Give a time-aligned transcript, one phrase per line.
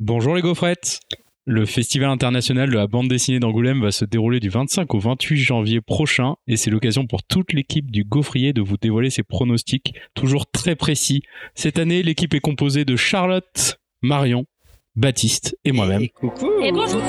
[0.00, 1.00] Bonjour les gaufrettes
[1.44, 5.36] Le Festival international de la bande dessinée d'Angoulême va se dérouler du 25 au 28
[5.36, 9.94] janvier prochain et c'est l'occasion pour toute l'équipe du Gaufrier de vous dévoiler ses pronostics,
[10.14, 11.22] toujours très précis.
[11.56, 14.46] Cette année, l'équipe est composée de Charlotte, Marion,
[14.94, 16.02] Baptiste et moi-même.
[16.02, 16.48] Et coucou.
[16.62, 17.02] Et bonjour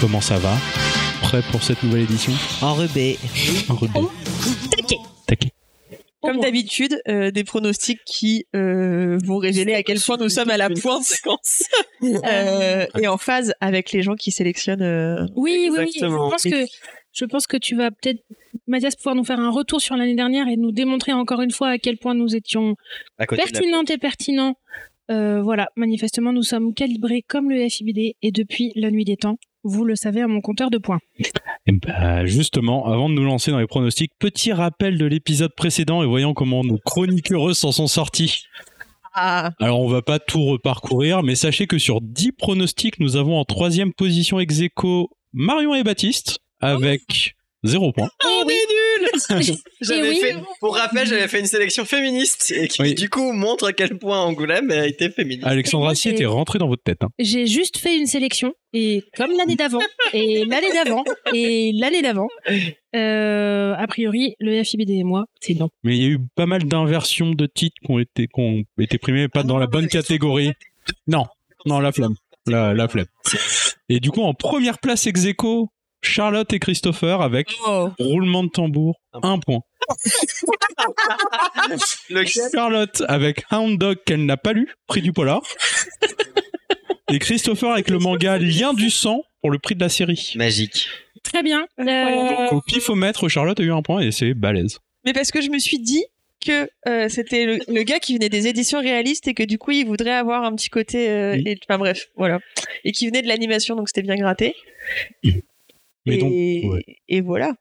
[0.00, 0.54] Comment ça va?
[1.22, 2.32] Prêt pour cette nouvelle édition?
[2.62, 3.18] Enrobé.
[3.68, 4.00] Enrobé.
[4.70, 4.96] Taquet
[5.26, 5.50] Taquet.
[6.22, 10.58] Comme d'habitude, euh, des pronostics qui euh, vont révéler à quel point nous sommes à
[10.58, 11.12] la pointe
[12.02, 14.82] euh, et en phase avec les gens qui sélectionnent.
[14.82, 15.90] euh, Oui, oui, oui.
[15.94, 16.66] Je pense que
[17.12, 18.20] je pense que tu vas peut-être,
[18.66, 21.70] Mathias, pouvoir nous faire un retour sur l'année dernière et nous démontrer encore une fois
[21.70, 22.76] à quel point nous étions
[23.18, 24.54] la- pertinentes et pertinents.
[25.10, 29.38] Euh, voilà, manifestement, nous sommes calibrés comme le FIBD et depuis la nuit des temps.
[29.62, 31.00] Vous le savez à mon compteur de points.
[31.66, 36.02] Et bah, justement, avant de nous lancer dans les pronostics, petit rappel de l'épisode précédent
[36.02, 38.44] et voyons comment nos chroniques heureuses s'en sont sorties.
[39.12, 43.38] Ah, Alors on va pas tout reparcourir, mais sachez que sur 10 pronostics, nous avons
[43.38, 48.08] en troisième position ex aequo Marion et Baptiste avec 0 point.
[48.24, 48.54] Eh oui.
[49.80, 50.20] J'avais oui.
[50.20, 52.94] fait, pour rappel, j'avais fait une sélection féministe et qui Oui.
[52.94, 55.46] du coup montre à quel point Angoulême a été féministe.
[55.74, 57.02] Moi, Assier était rentrée dans votre tête.
[57.02, 57.08] hein.
[57.18, 59.80] J'ai juste fait une sélection et comme l'année d'avant
[60.12, 61.04] et l'année d'avant
[61.34, 62.28] et l'année d'avant,
[62.96, 65.68] euh, a priori, le FIBD et moi, c'est non.
[65.82, 68.62] Mais il y a eu pas mal d'inversions de titres qui ont été, qui ont
[68.78, 70.52] été primés pas dans la bonne catégorie.
[71.06, 71.26] Non,
[71.66, 72.14] non, la flamme.
[72.46, 73.06] La, la flemme.
[73.88, 75.68] Et du coup, en première place ex aequo,
[76.02, 77.90] Charlotte et Christopher avec oh.
[77.98, 79.60] roulement de tambour, un point.
[82.10, 85.42] Le Charlotte avec Hound Dog qu'elle n'a pas lu, prix du polar.
[87.12, 90.32] Et Christopher avec le manga Lien du sang pour le prix de la série.
[90.36, 90.88] magique.
[91.22, 91.66] Très bien.
[91.80, 94.78] Euh, Donc au pifomètre, Charlotte a eu un point et c'est balèze.
[95.04, 96.04] Mais parce que je me suis dit
[96.44, 99.72] que euh, c'était le, le gars qui venait des éditions réalistes et que du coup
[99.72, 101.10] il voudrait avoir un petit côté.
[101.10, 101.42] euh, Oui.
[101.46, 102.38] et- Enfin bref, voilà.
[102.84, 104.54] Et qui venait de l'animation, donc c'était bien gratté.
[106.06, 106.84] Mais et, donc, ouais.
[107.08, 107.52] et voilà.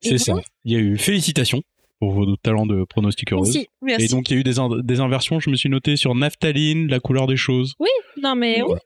[0.00, 0.34] c'est ça.
[0.64, 1.62] Il y a eu félicitations
[1.98, 3.48] pour vos talents de pronostic heureuse.
[3.54, 3.68] Merci.
[3.82, 4.04] Merci.
[4.04, 6.14] Et donc il y a eu des, in- des inversions, je me suis noté sur
[6.14, 7.74] Naphtaline, la couleur des choses.
[8.22, 8.76] Non, mais oui.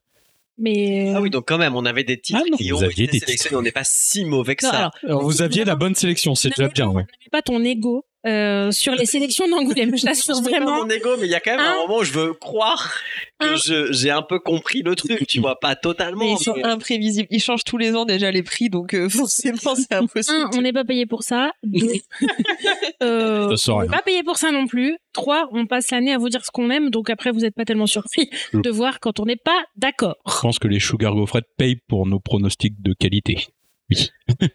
[0.57, 2.83] Mais Ah oui, donc quand même, on avait des titres Ah non, qui vous ont
[2.87, 3.57] aviez été des sélectionnés.
[3.57, 4.79] On n'est pas si mauvais que Non, ça.
[4.79, 7.03] alors, Alors, vous aviez la bonne sélection, c'est déjà bien, ouais.
[7.03, 9.97] n'avez pas ton ego euh, sur les sélections d'Angoulême.
[9.97, 10.85] Je l'assure vraiment.
[10.85, 12.95] mon ego, mais il y a quand même un Hein moment où je veux croire
[13.39, 16.25] que Hein j'ai un peu compris le truc, tu vois, pas Mais totalement.
[16.25, 17.29] ils sont mais- imprévisibles.
[17.31, 20.39] Ils changent tous les ans déjà les prix, donc euh, forcément c'est impossible.
[20.53, 21.53] Un, on n'est pas payé pour ça.
[21.63, 21.93] Deux,
[23.03, 24.97] euh, Ça on n'est pas payé pour ça non plus.
[25.13, 27.65] Trois, on passe l'année à vous dire ce qu'on aime, donc après vous n'êtes pas
[27.65, 30.17] tellement surpris de voir quand on n'est pas d'accord.
[30.27, 33.47] Je pense que les Sugar Gaufrettes payent pour nos pronostics de qualité.
[33.91, 34.09] Oui.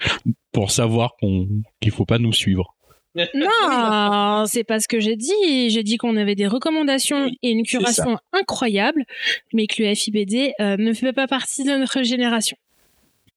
[0.51, 1.47] pour savoir qu'on
[1.81, 2.75] qu'il faut pas nous suivre.
[3.15, 5.69] Non, c'est pas ce que j'ai dit.
[5.69, 9.05] J'ai dit qu'on avait des recommandations et une curation incroyable,
[9.53, 12.57] mais que le FIBD euh, ne fait pas partie de notre génération.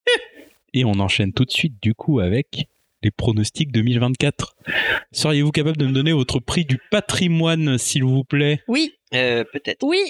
[0.74, 2.66] Et on enchaîne tout de suite du coup avec
[3.02, 4.56] les pronostics 2024.
[5.12, 8.60] Seriez-vous capable de me donner votre prix du patrimoine, s'il vous plaît?
[8.68, 9.82] Oui, Euh, peut-être.
[9.82, 10.00] Oui,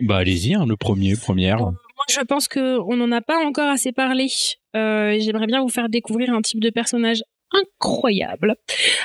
[0.00, 1.58] Bah allez-y, hein, le premier, première.
[1.60, 1.74] moi
[2.10, 4.26] je pense que on n'en a pas encore assez parlé.
[4.74, 8.56] Euh, J'aimerais bien vous faire découvrir un type de personnage incroyable,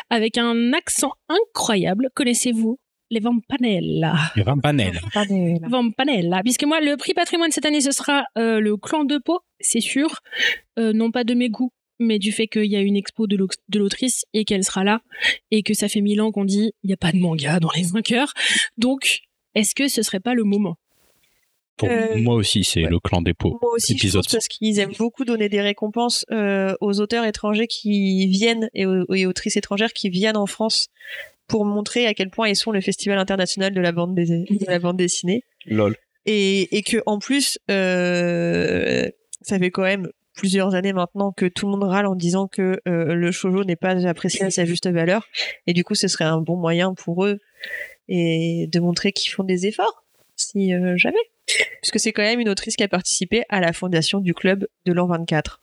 [0.10, 2.10] avec un accent incroyable.
[2.14, 4.16] Connaissez-vous les Vampanella?
[4.46, 5.00] Un panel.
[5.70, 6.42] Vampanella.
[6.44, 9.80] Puisque moi, le prix patrimoine cette année, ce sera euh, le clan de Pau, c'est
[9.80, 10.20] sûr.
[10.78, 13.38] Euh, non pas de mes goûts, mais du fait qu'il y a une expo de
[13.78, 15.02] l'autrice et qu'elle sera là,
[15.52, 17.72] et que ça fait mille ans qu'on dit il n'y a pas de manga dans
[17.76, 18.34] les vainqueurs.
[18.78, 19.22] Donc,
[19.56, 20.76] est-ce que ce serait pas le moment?
[21.78, 22.90] Pour Euh, moi aussi, c'est ouais.
[22.90, 23.58] le clan des pots.
[23.62, 27.24] moi aussi je Épisode pense parce qu'ils aiment beaucoup donner des récompenses euh, aux auteurs
[27.26, 30.88] étrangers qui viennent et aux, et autrices étrangères qui viennent en France
[31.48, 34.66] pour montrer à quel point ils sont le festival international de la bande, des- de
[34.68, 35.44] la bande dessinée.
[35.68, 35.96] Lol.
[36.26, 39.10] et, et que en plus euh,
[39.42, 42.80] ça fait quand même plusieurs années maintenant que tout le monde râle en disant que
[42.88, 45.28] euh, le shoujo n'est pas apprécié à sa juste valeur
[45.68, 47.40] et du coup ce serait un bon moyen pour eux
[48.08, 50.04] et de montrer qu'ils font des efforts
[50.36, 51.18] si euh, jamais
[51.82, 54.94] puisque c'est quand même une autrice qui a participé à la fondation du club de
[54.94, 55.62] l'an 24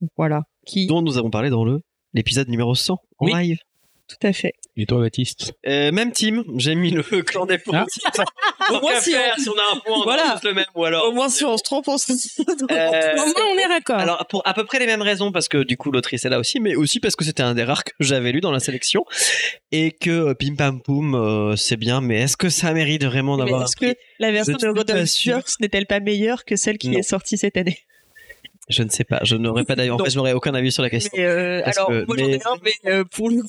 [0.00, 1.80] Donc voilà qui Dont nous avons parlé dans le
[2.14, 3.32] l'épisode numéro 100 en Oui.
[3.34, 3.58] live.
[4.08, 7.58] Tout à fait Et toi, Baptiste Euh, même team, j'ai mis le clan des.
[7.72, 7.84] Ah.
[8.70, 10.38] Au moins, si on- si on a un point, on Voilà.
[10.40, 10.64] tous le même.
[10.74, 13.66] Ou alors, au moins si on se trompe on se Euh, Au moins, on est
[13.66, 13.96] raccord.
[13.98, 16.38] Alors pour à peu près les mêmes raisons parce que du coup l'autrice est là
[16.38, 19.04] aussi, mais aussi parce que c'était un des rares que j'avais lu dans la sélection
[19.72, 23.36] et que euh, Pim Pam Poum euh, c'est bien, mais est-ce que ça mérite vraiment
[23.36, 25.12] Mais d'avoir un est-ce que la version de Rodolphe.
[25.14, 26.98] Pierce n'est-elle pas meilleure que celle qui Non.
[26.98, 27.78] est sortie cette année
[28.68, 29.20] Je ne sais pas.
[29.22, 29.90] Je n'aurais pas d'avis.
[29.90, 31.10] En fait, je n'aurais aucun avis sur la question.
[31.16, 33.42] Mais, euh, alors, que- moi, j'en ai mais- un, mais euh, pour le.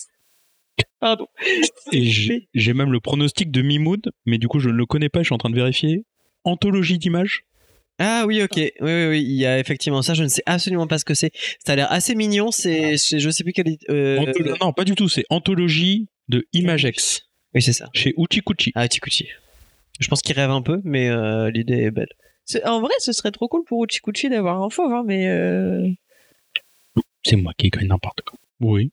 [1.00, 1.28] Pardon.
[1.92, 2.12] Et
[2.54, 5.26] j'ai même le pronostic de Mimoud, mais du coup je ne le connais pas, je
[5.26, 6.06] suis en train de vérifier.
[6.44, 7.44] Anthologie d'images?
[8.02, 8.54] Ah oui, ok.
[8.56, 9.22] Oui, oui, oui.
[9.24, 10.14] Il y a effectivement ça.
[10.14, 11.32] Je ne sais absolument pas ce que c'est.
[11.66, 12.50] Ça a l'air assez mignon.
[12.50, 13.68] C'est, c'est- je sais plus quel.
[13.90, 14.18] Euh...
[14.20, 17.24] Antholo- Non, pas du tout, c'est Anthologie de Imagex
[17.54, 17.90] Oui, c'est ça.
[17.94, 18.72] chez Uchikuchi.
[18.76, 19.28] Ah, Tikuchi.
[20.00, 22.08] Je pense qu'il rêve un peu, mais euh, l'idée est belle.
[22.46, 25.28] C'est- En vrai, ce serait trop cool pour Uchikuchi d'avoir un fauve, hein, mais.
[25.28, 25.86] euh,
[27.24, 28.40] C'est moi qui gagne n'importe quoi.
[28.62, 28.92] Oui.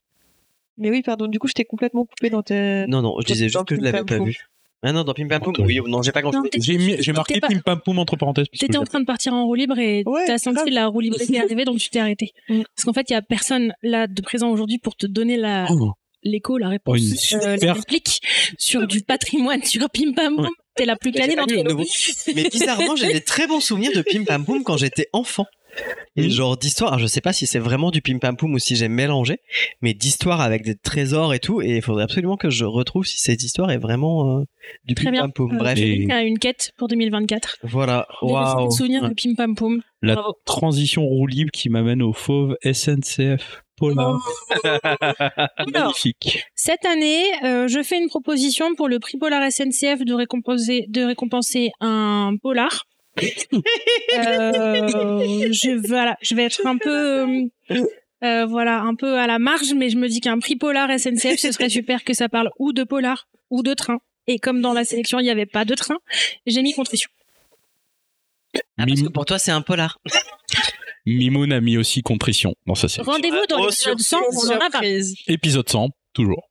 [0.79, 2.87] Mais oui, pardon, du coup, je t'ai complètement coupé dans tes.
[2.89, 4.37] Non, non, je disais juste que je Pim l'avais pas vu.
[4.83, 6.51] Ah non, dans Pim Pam Poum, oui, non, j'ai pas compris.
[6.61, 8.47] J'ai marqué Pim Pam Poum entre parenthèses.
[8.49, 10.87] parce que T'étais en train de partir en roue libre et Ouais, t'as senti la
[10.87, 12.33] roue libre qui est arrivée, donc tu t'es arrêté.
[12.49, 12.63] Mm.
[12.77, 15.67] Parce qu'en fait, il y a personne là de présent aujourd'hui pour te donner la
[15.71, 15.93] Oh,
[16.23, 18.21] l'écho, la réponse, Oh, une euh, la réplique
[18.57, 20.45] sur du patrimoine, sur Pim Pam Poum.
[20.45, 20.51] Ouais.
[20.77, 21.85] T'es la plus calée d'entre nous.
[22.35, 25.47] Mais bizarrement, j'ai des très bons souvenirs de Pim Pam Poum quand j'étais enfant.
[26.17, 28.75] Et genre d'histoire, je sais pas si c'est vraiment du Pim Pam Poum ou si
[28.77, 29.39] j'ai mélangé,
[29.83, 33.21] mais d'histoire avec des trésors et tout, et il faudrait absolument que je retrouve si
[33.21, 34.45] cette histoire est vraiment euh,
[34.85, 35.19] du Très Pim.
[35.21, 35.55] Pam Poum.
[35.55, 37.59] Euh, Bref, Et- Il y a une quête pour 2024.
[37.65, 38.07] voilà.
[38.23, 38.69] Waouh.
[38.69, 39.09] tes souvenirs Ouais.
[39.11, 39.83] de Pim Pam Poum.
[40.03, 40.35] La Bravo.
[40.47, 44.19] transition roue libre qui m'amène au fauve SNCF Polar.
[45.73, 46.45] Magnifique.
[46.55, 51.03] Cette année, euh, je fais une proposition pour le prix Polar SNCF de récompenser, de
[51.03, 52.85] récompenser un polar.
[54.15, 57.85] Euh, je, voilà, je vais être un peu, euh,
[58.25, 61.39] euh, voilà, un peu à la marge, mais je me dis qu'un prix Polar SNCF,
[61.39, 63.99] ce serait super que ça parle ou de polar ou de train.
[64.27, 65.99] Et comme dans la sélection, il n'y avait pas de train,
[66.47, 67.11] j'ai mis contrition.
[68.79, 69.99] Ah, parce que pour toi, c'est un polar.
[71.07, 73.07] Mimoun a mis aussi contrition dans sa série.
[73.07, 74.81] Rendez-vous dans Oh, l'épisode 100, on en a pas.
[75.29, 76.49] Épisode 100, toujours.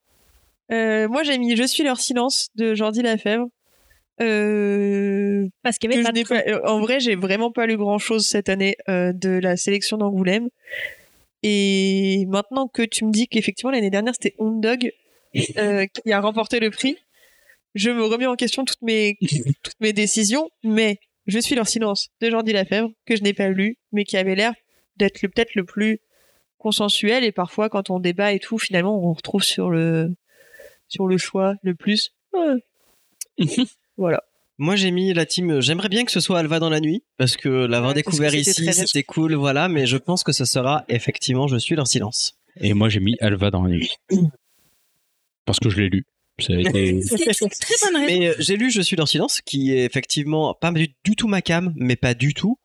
[0.72, 3.48] Euh, moi, j'ai mis Je suis leur silence de Jordi Lafèvre.
[4.22, 7.76] Euh, Parce qu'il y avait pas de pas- euh, en vrai, j'ai vraiment pas lu
[7.78, 10.50] grand chose cette année euh, de la sélection d'Angoulême.
[11.44, 14.90] Et maintenant que tu me dis qu'effectivement l'année dernière c'était Hound Dog
[15.58, 16.98] euh, qui a remporté le prix,
[17.76, 19.18] je me remets en question toutes mes
[19.64, 20.50] toutes mes décisions.
[20.64, 20.98] Mais
[21.28, 24.36] je suis leur silence de Jordi Lafèvre que je n'ai pas lu, mais qui avait
[24.36, 24.54] l'air
[24.98, 26.00] d'être le peut-être le plus
[26.58, 27.24] consensuel.
[27.24, 30.16] Et parfois, quand on débat et tout, finalement, on retrouve sur le
[30.88, 32.12] sur le choix le plus.
[32.34, 32.56] Ouais.
[33.98, 34.24] voilà.
[34.58, 35.50] Moi, j'ai mis la team.
[35.52, 38.34] euh, J'aimerais bien que ce soit Alva dans la nuit, parce que l'avoir Ouais, découvert
[38.34, 39.68] ici, c'était cool, voilà.
[39.68, 42.38] Mais je pense que ce sera effectivement Je suis leur silence.
[42.62, 43.92] Et moi j'ai mis Alva dans la nuit.
[45.46, 46.06] Parce que je l'ai lu.
[46.40, 47.00] Ça a été...
[47.10, 48.06] Très bonne.
[48.08, 51.28] Mais euh, j'ai lu Je suis leur silence, qui est effectivement pas du, du tout
[51.28, 52.58] ma cam, mais pas du tout,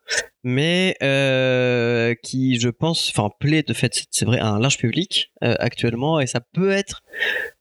[0.42, 4.78] mais euh, qui, je pense, enfin plaît de fait, c'est- c'est vrai, à un large
[4.78, 7.02] public euh, actuellement, et ça peut être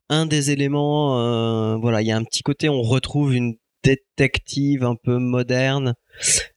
[0.10, 1.20] un des éléments.
[1.20, 5.94] euh, voilà, il y a un petit côté, on retrouve une détective un peu moderne,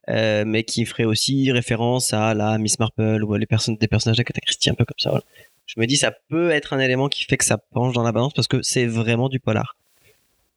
[0.09, 3.89] euh, mais qui ferait aussi référence à la Miss Marple ou à les personnes, des
[3.89, 5.11] personnages d'Agatha Christie, un peu comme ça.
[5.11, 5.25] Voilà.
[5.67, 8.13] Je me dis, ça peut être un élément qui fait que ça penche dans la
[8.13, 9.77] balance parce que c'est vraiment du polar.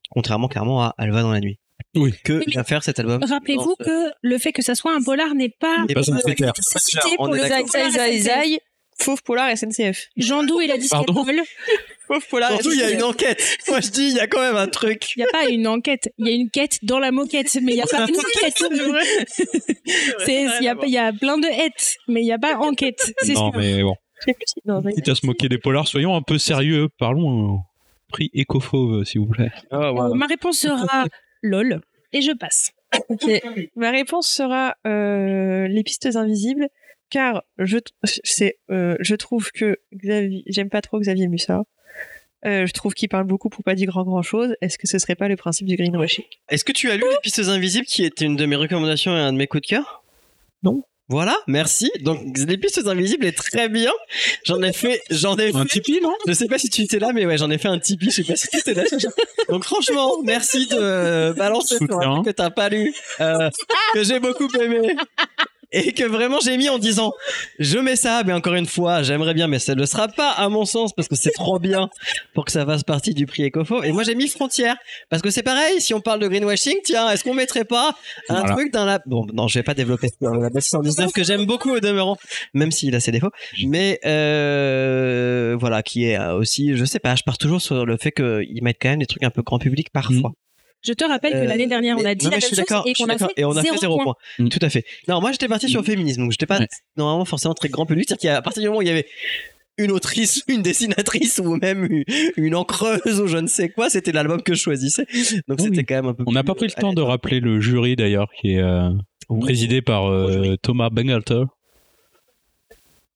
[0.09, 1.59] Contrairement clairement à Alva dans la nuit.
[1.95, 2.13] Oui.
[2.23, 5.01] Que Oui, vient faire cet album Rappelez-vous ce- que le fait que ça soit un
[5.03, 6.53] polar n'est pas pas un critère.
[6.57, 8.59] nécessité On pour est le Zai, zai,
[8.97, 10.07] Fauve Polar SNCF.
[10.18, 11.01] Jandou et la disquette.
[12.07, 13.57] Fauve Polar Surtout, il y a une enquête.
[13.68, 15.07] Moi, je dis, il y a quand même un truc.
[15.15, 17.71] Il n'y a pas une enquête, il y a une quête dans la moquette, mais
[17.74, 18.57] il n'y a pas une enquête.
[20.25, 22.57] C'est- Il y, a, il y a plein de hêtes, mais il n'y a pas
[22.57, 23.12] enquête.
[23.19, 23.59] C'est Non sûr.
[23.59, 23.95] mais bon.
[24.95, 26.87] Quitte à se moquer des polars, soyons un peu sérieux.
[26.97, 27.57] Parlons euh,
[28.09, 29.52] prix écofauve s'il vous plaît.
[29.73, 31.06] Euh, ma réponse sera
[31.44, 31.81] LOL,
[32.14, 32.71] et je passe.
[33.09, 33.25] Ok.
[33.75, 36.69] Ma réponse sera euh, les pistes invisibles,
[37.09, 41.64] car je c'est euh, je trouve que Xavier, j'aime pas trop Xavier Mussard.
[42.45, 44.56] Euh, je trouve qu'il parle beaucoup pour pas dire grand grand chose.
[44.62, 46.26] Est-ce que ce serait pas le principe du greenwashing?
[46.50, 49.19] Est-ce que tu as lu Les Pistes Invisibles, qui était une de mes recommandations et
[49.19, 50.04] un de mes coups de cœur?
[50.62, 50.83] Non.
[51.07, 51.92] Voilà, merci.
[52.02, 53.92] Donc, Les Pistes Invisibles est très bien.
[54.44, 55.80] J'en ai fait, j'en ai Un fait.
[55.80, 56.16] Tipeee non?
[56.28, 58.06] Je sais pas si tu étais là, mais ouais, j'en ai fait un Tipeee.
[58.09, 58.83] Je sais pas si tu étais là.
[59.50, 63.50] Donc, franchement, merci de balancer sur un que t'as pas lu, euh,
[63.94, 64.95] que j'ai beaucoup aimé.
[65.72, 67.12] Et que vraiment j'ai mis en disant
[67.60, 70.30] je mets ça mais encore une fois j'aimerais bien mais ça ne le sera pas
[70.31, 71.90] à mon sens parce que c'est trop bien
[72.34, 74.76] pour que ça fasse partie du prix Ecofo et moi j'ai mis frontière
[75.10, 77.95] parce que c'est pareil si on parle de greenwashing tiens est-ce qu'on mettrait pas
[78.30, 78.54] un Voilà.
[78.56, 81.72] truc dans la bon non je vais pas développer la base 119 que j'aime beaucoup
[81.72, 82.18] au demeurant
[82.54, 83.31] même s'il a ses défauts.
[83.68, 88.12] Mais euh, voilà qui est aussi je sais pas je pars toujours sur le fait
[88.12, 90.31] qu'ils mettent quand même des trucs un peu grand public parfois
[90.85, 92.57] Je te rappelle que Euh, l'année dernière, on a dit non, la même suis chose
[92.59, 94.04] d'accord, et qu'on a fait et on a fait zéro zéro point.
[94.04, 94.15] point.
[94.45, 94.49] Mm.
[94.49, 94.85] Tout à fait.
[95.07, 96.68] Non, moi j'étais parti sur le féminisme, donc j'étais pas Ouais.
[96.97, 98.06] normalement forcément très grand public.
[98.07, 99.07] C'est-à-dire qu'à partir du moment où il y avait
[99.77, 101.87] une autrice, une dessinatrice ou même
[102.37, 105.06] une, encreuse ou je ne sais quoi, c'était l'album que je choisissais.
[105.47, 105.65] Donc Oui.
[105.69, 106.23] c'était quand même un peu.
[106.27, 108.89] On n'a pas pris le temps de rappeler le jury d'ailleurs qui est euh,
[109.42, 111.44] présidé par euh, Thomas Bangalter.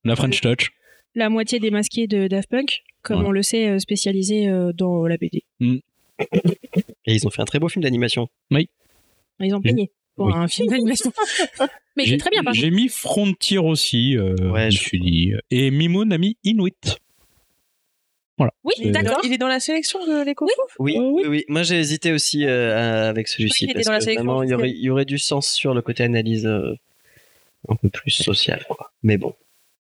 [0.04, 0.72] La French Touch.
[1.16, 3.28] la moitié des masqués de Daft Punk, comme Ouais.
[3.28, 5.44] on le sait, spécialisés euh, dans la BD.
[7.06, 8.28] Et ils ont fait un très beau film d'animation.
[8.52, 10.34] Ils ont payé pour Oui.
[10.36, 11.12] un film d'animation.
[11.96, 14.16] Mais c'est J'ai- très bien, par J'ai mis Frontier aussi.
[14.18, 15.32] euh, Ouais, je me suis dit.
[15.52, 16.98] Et Mimoun a mis Inuit.
[18.64, 19.20] Oui, Euh, d'accord.
[19.26, 21.24] Il est dans la sélection de l'éco Oui, Oh, oui.
[21.24, 21.46] oui, oui.
[21.50, 23.66] Moi, j'ai hésité aussi euh, avec celui-ci.
[23.66, 24.82] Oui, il parce dans la que sélection vraiment, il y, aurait, officielle.
[24.82, 26.74] il y aurait du sens sur le côté analyse euh,
[27.68, 28.64] un peu plus social.
[28.70, 28.92] Quoi.
[29.04, 29.36] Mais bon.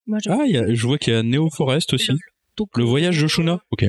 [0.08, 2.12] Moi, je- Ah, il y a- je vois qu'il y a Neo Forest aussi.
[2.58, 3.62] Donc, Le voyage de Shuna.
[3.72, 3.86] Ok.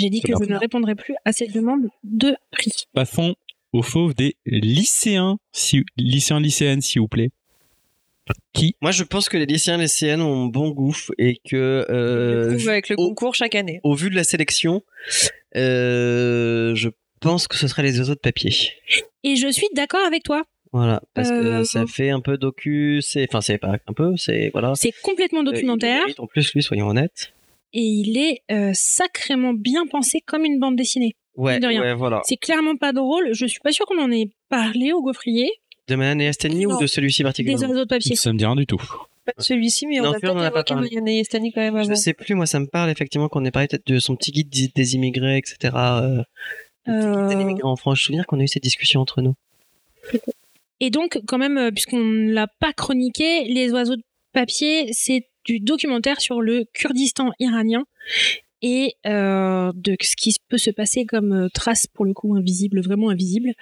[0.00, 2.72] J'ai dit que je ne répondrai plus à cette demande de prix.
[2.94, 3.34] Passons
[3.72, 7.30] au fauve des lycéens, si, lycéens, lycéennes, s'il vous plaît.
[8.52, 12.56] Qui Moi, je pense que les lycéens et lycéennes ont bon goût et que, euh,
[12.68, 13.80] avec le au- concours chaque année.
[13.82, 14.82] au vu de la sélection,
[15.56, 16.88] euh, je
[17.20, 18.52] pense que ce serait les oiseaux de papier.
[19.24, 20.44] Et je suis d'accord avec toi.
[20.72, 24.16] Voilà, parce Euh, que ça fait un peu docu, c'est, enfin, c'est pas un peu,
[24.16, 24.74] c'est voilà.
[24.76, 27.32] C'est complètement Euh, documentaire En plus, lui, soyons honnêtes.
[27.72, 31.14] Et il est euh, sacrément bien pensé comme une bande dessinée.
[31.36, 31.80] Ouais, De rien.
[31.80, 32.20] ouais, voilà.
[32.24, 33.30] C'est clairement pas drôle.
[33.32, 35.50] Je suis pas sûre qu'on en ait parlé au gaufrier.
[35.88, 38.14] De Manan et Astani ou de celui-ci Des particulièrement oiseaux de papier.
[38.16, 38.80] Ça me dit rien du tout.
[39.24, 40.82] Pas de celui-ci, mais on Non, on en a peut-être pas évoqué parlé.
[40.96, 41.94] Marianne et Stani quand même Je avant.
[41.96, 44.48] sais plus, moi, ça me parle effectivement qu'on ait parlé peut-être de son petit guide
[44.50, 45.74] des, des immigrés, etc.
[45.76, 46.22] Euh,
[46.86, 47.98] des Euh, immigrés en France.
[47.98, 49.34] Je me souviens qu'on a eu cette discussion entre nous.
[50.80, 55.26] Et donc, quand même, euh, puisqu'on ne l'a pas chroniqué, les oiseaux de papier, c'est
[55.44, 57.84] du documentaire sur le Kurdistan iranien
[58.62, 62.80] et euh, de ce qui peut se passer comme euh, trace pour le coup invisible,
[62.80, 63.52] vraiment invisible,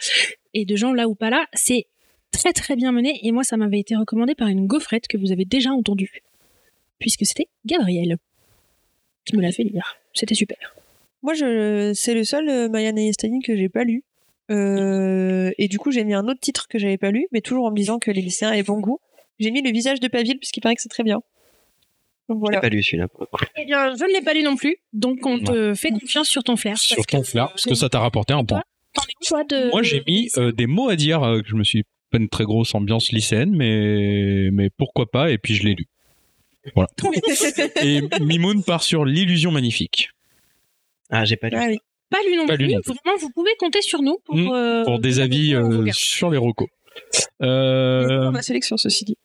[0.54, 1.46] et de gens là ou pas là.
[1.52, 1.86] C'est
[2.32, 5.30] très très bien mené et moi ça m'avait été recommandé par une gaufrette que vous
[5.30, 6.22] avez déjà entendue,
[6.98, 8.16] puisque c'était Gabriel
[9.24, 9.96] qui me l'a fait lire.
[10.14, 10.74] C'était super.
[11.22, 11.34] Moi,
[11.94, 14.04] c'est le seul euh, Marianne et Stani que j'ai pas lu.
[14.50, 17.66] Euh, et du coup, j'ai mis un autre titre que j'avais pas lu, mais toujours
[17.66, 19.00] en me disant que les lycéens avaient bon goût.
[19.38, 21.20] J'ai mis le visage de Paville, puisqu'il paraît que c'est très bien.
[22.28, 22.60] Voilà.
[22.60, 23.06] pas lu celui-là.
[23.56, 26.42] Eh bien, je ne l'ai pas lu non plus, donc on te fait confiance sur
[26.44, 26.76] ton flair.
[26.78, 28.62] Sur ton que- flair, parce que ça t'a rapporté un point.
[29.26, 29.70] Toi, de...
[29.70, 32.28] Moi, j'ai mis euh, des mots à dire euh, que je me suis pas une
[32.28, 35.86] très grosse ambiance lycéenne, mais, mais pourquoi pas, et puis je l'ai lu.
[36.74, 36.88] Voilà.
[37.82, 40.10] Et Mimoun part sur l'illusion magnifique.
[41.10, 41.56] Ah, j'ai pas lu.
[41.58, 41.78] Ah oui.
[42.10, 42.66] pas lu non Pas plus.
[42.66, 42.92] lu non plus.
[43.04, 46.38] Vraiment, vous pouvez compter sur nous pour, Mm, euh, Pour des avis euh, sur les
[46.38, 46.42] est
[47.42, 49.16] Euh, ma sélection, ceci dit.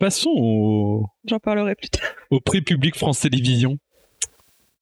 [0.00, 2.02] Passons au, J'en parlerai plus tard.
[2.30, 3.78] au prix public France Télévisions.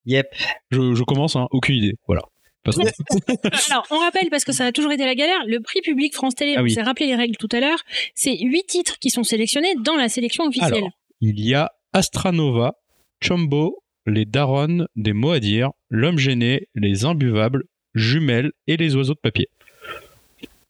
[0.06, 0.26] Yep.
[0.70, 1.94] Je, je commence, hein, aucune idée.
[2.06, 2.22] Voilà.
[3.70, 6.34] Alors, on rappelle, parce que ça a toujours été la galère, le prix public France
[6.34, 6.70] Télé, Ah on oui.
[6.70, 7.78] s'est rappelé les règles tout à l'heure,
[8.14, 10.74] c'est huit titres qui sont sélectionnés dans la sélection officielle.
[10.74, 12.74] Alors, il y a Astranova,
[13.22, 19.14] Chombo, Les Daronnes, Des mots à dire, L'homme gêné, Les imbuvables, Jumelles et Les oiseaux
[19.14, 19.48] de papier.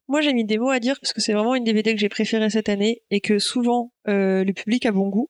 [0.09, 2.01] Moi, j'ai mis des mots à dire parce que c'est vraiment une des BD que
[2.01, 5.29] j'ai préférée cette année et que souvent euh, le public a bon goût.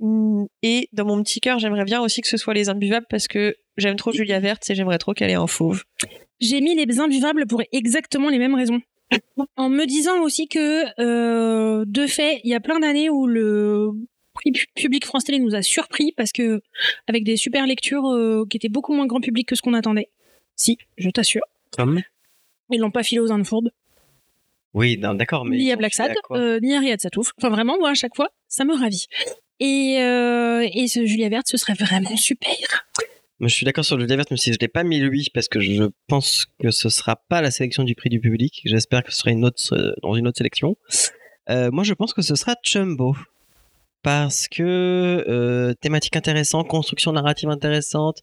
[0.00, 3.28] Mm, Et dans mon petit cœur, j'aimerais bien aussi que ce soit les imbuvables parce
[3.28, 5.84] que j'aime trop Julia Verte et j'aimerais trop qu'elle ait un fauve.
[6.40, 8.80] J'ai mis les imbuvables pour exactement les mêmes raisons.
[9.56, 13.90] En me disant aussi que, euh, de fait, il y a plein d'années où le
[14.34, 16.62] prix pu- public France Télé nous a surpris parce que,
[17.06, 20.08] avec des super lectures euh, qui étaient beaucoup moins grand public que ce qu'on attendait.
[20.56, 21.42] Si, je t'assure.
[21.76, 22.00] Comme
[22.70, 23.70] Ils l'ont pas filé aux Indes fourbes.
[24.74, 25.58] Oui, d'accord, mais.
[25.58, 27.32] ni à Black Sad, à euh, ni à Riyad Satouf.
[27.38, 29.06] Enfin, vraiment, moi, à chaque fois, ça me ravit.
[29.60, 32.50] Et, euh, et ce Julia Verte, ce serait vraiment super.
[33.38, 35.48] Moi, je suis d'accord sur le Verte, même si je l'ai pas mis lui, parce
[35.48, 38.62] que je pense que ce sera pas la sélection du prix du public.
[38.64, 40.76] J'espère que ce sera une autre, euh, dans une autre sélection.
[41.50, 43.14] Euh, moi, je pense que ce sera Chumbo.
[44.02, 48.18] Parce que thématique intéressante, construction narrative intéressante,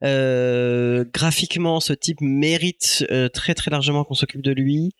[0.00, 4.92] graphiquement, ce type mérite très très largement qu'on s'occupe de lui.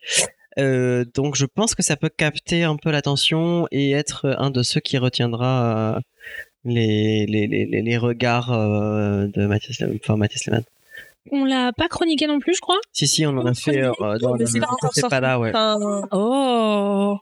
[0.59, 4.63] Euh, donc, je pense que ça peut capter un peu l'attention et être un de
[4.63, 5.99] ceux qui retiendra euh,
[6.65, 10.63] les, les, les, les, les regards euh, de Mathias, Lehmann- enfin, Mathias Lehmann.
[11.31, 12.79] On l'a pas chroniqué non plus, je crois?
[12.93, 14.45] Si, si, on en a fait euh, dans Mais le.
[14.45, 15.49] c'est pas C'est pas là, ouais.
[15.49, 17.17] Enfin, Oh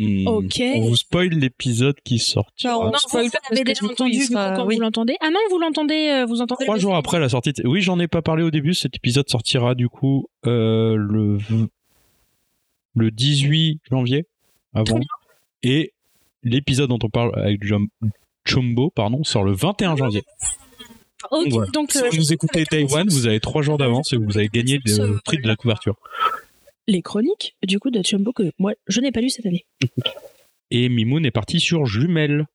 [0.00, 0.28] Hmm.
[0.28, 0.62] Ok.
[0.76, 3.84] On vous spoil l'épisode qui sortira Non, Non, on vous, spoil vous pas, l'avez déjà
[3.84, 4.76] entendu sera- quand oui.
[4.76, 5.16] vous l'entendez.
[5.20, 6.66] Ah non, vous l'entendez, euh, vous entendez.
[6.66, 7.52] Trois jours après la sortie.
[7.64, 8.74] Oui, j'en ai pas parlé au début.
[8.74, 11.38] Cet épisode sortira du coup euh, le
[13.00, 14.26] le 18 janvier
[14.72, 14.98] Très avant.
[14.98, 15.08] bien.
[15.62, 15.92] Et
[16.42, 17.60] l'épisode dont on parle avec
[18.46, 20.22] Chumbo, pardon, sort le 21 janvier.
[21.30, 21.70] Ok, Voilà.
[21.72, 24.48] donc Si euh, vous nous écoutez Taïwan, vous avez trois jours d'avance et vous avez
[24.48, 25.96] gagné le prix de la couverture.
[26.86, 29.66] les chroniques du coup de Chumbo que moi je n'ai pas lu cette année.
[30.70, 32.46] Et Mimoun est parti sur Jumelles.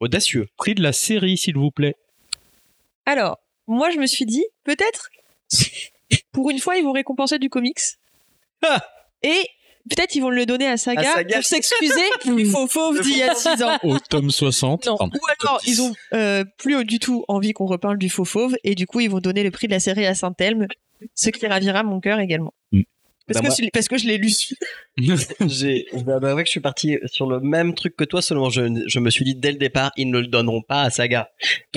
[0.00, 0.46] Audacieux.
[0.56, 1.96] Prix de la série, s'il vous plaît.
[3.06, 5.10] Alors, moi, je me suis dit, peut-être,
[6.32, 7.78] pour une fois, ils vont récompenser du comics.
[8.62, 8.82] Ah
[9.22, 9.42] Et
[9.90, 11.36] peut-être ils vont le donner à Saga, À Saga.
[11.36, 13.78] pour s'excuser du faux fauve d'il y a 6 ans.
[13.82, 14.86] Au tome 60.
[14.86, 14.96] Non.
[14.96, 15.16] pardon.
[15.16, 18.74] Ou alors ils ont euh, plus du tout envie qu'on reparle du faux fauve et
[18.74, 20.66] du coup ils vont donner le prix de la série à Saint-Elme,
[21.14, 22.52] ce qui ravira mon cœur également.
[22.72, 22.82] Mm.
[23.28, 24.30] Parce, Bah, que, je- parce que je l'ai lu.
[25.46, 28.98] J'ai, avouer que je suis parti sur le même truc que toi, seulement je, je
[28.98, 31.28] me suis dit dès le départ, ils ne le donneront pas à Saga.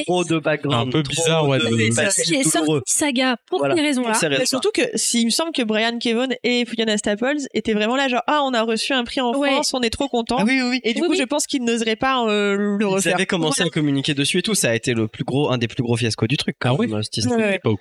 [0.06, 0.88] Trop de background.
[0.88, 2.80] Un peu bizarre, ouais, de de- passé J'ai douloureux.
[2.80, 3.76] sorti Saga pour Voilà.
[3.76, 4.14] ces raisons-là.
[4.14, 4.46] Raisons-là.
[4.46, 8.24] surtout que s'il me semble que Brian Kevon et Fiona Staples étaient vraiment là genre
[8.28, 9.52] ah on a reçu un prix en Ouais.
[9.52, 10.38] France, on est trop content.
[10.40, 10.82] Ah oui, oui, oui.
[10.84, 11.20] Et du Oui, coup oui.
[11.20, 13.16] je pense qu'ils n'oseraient pas euh, le Ils refaire.
[13.16, 14.56] avaient commencé à communiquer dessus et tout.
[14.56, 16.56] Ça a été le plus gros, un des plus gros fiascos du truc.
[16.60, 17.22] Quand Ah oui même, suis
[17.64, 17.78] pas au.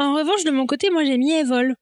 [0.00, 1.74] En revanche, de mon côté, moi j'ai mis Evol.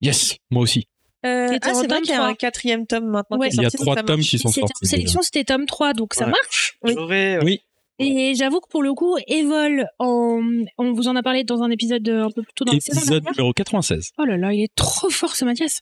[0.00, 0.86] Yes, moi aussi.
[1.24, 2.26] Euh, ah, en c'est vrai qu'il y a 3.
[2.28, 3.38] un quatrième tome maintenant.
[3.38, 3.48] Ouais.
[3.48, 4.86] qui est Il y a sorti, trois tomes qui sont C'était en sortis.
[4.86, 6.32] sélection, c'était tome 3, donc ça Ouais.
[6.32, 6.76] marche.
[6.82, 6.92] Oui.
[6.94, 7.60] J'aurais, euh, Oui.
[8.00, 10.40] Et j'avoue que pour le coup, Evol, en...
[10.78, 12.98] on vous en a parlé dans un épisode un peu plus tôt dans la saison
[13.00, 14.10] Épisode numéro 96.
[14.18, 15.80] Oh là là, il est trop fort ce Mathias.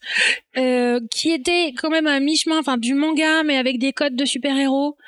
[0.58, 4.26] Euh, qui était quand même à mi-chemin, enfin du manga, mais avec des codes de
[4.26, 4.98] super-héros,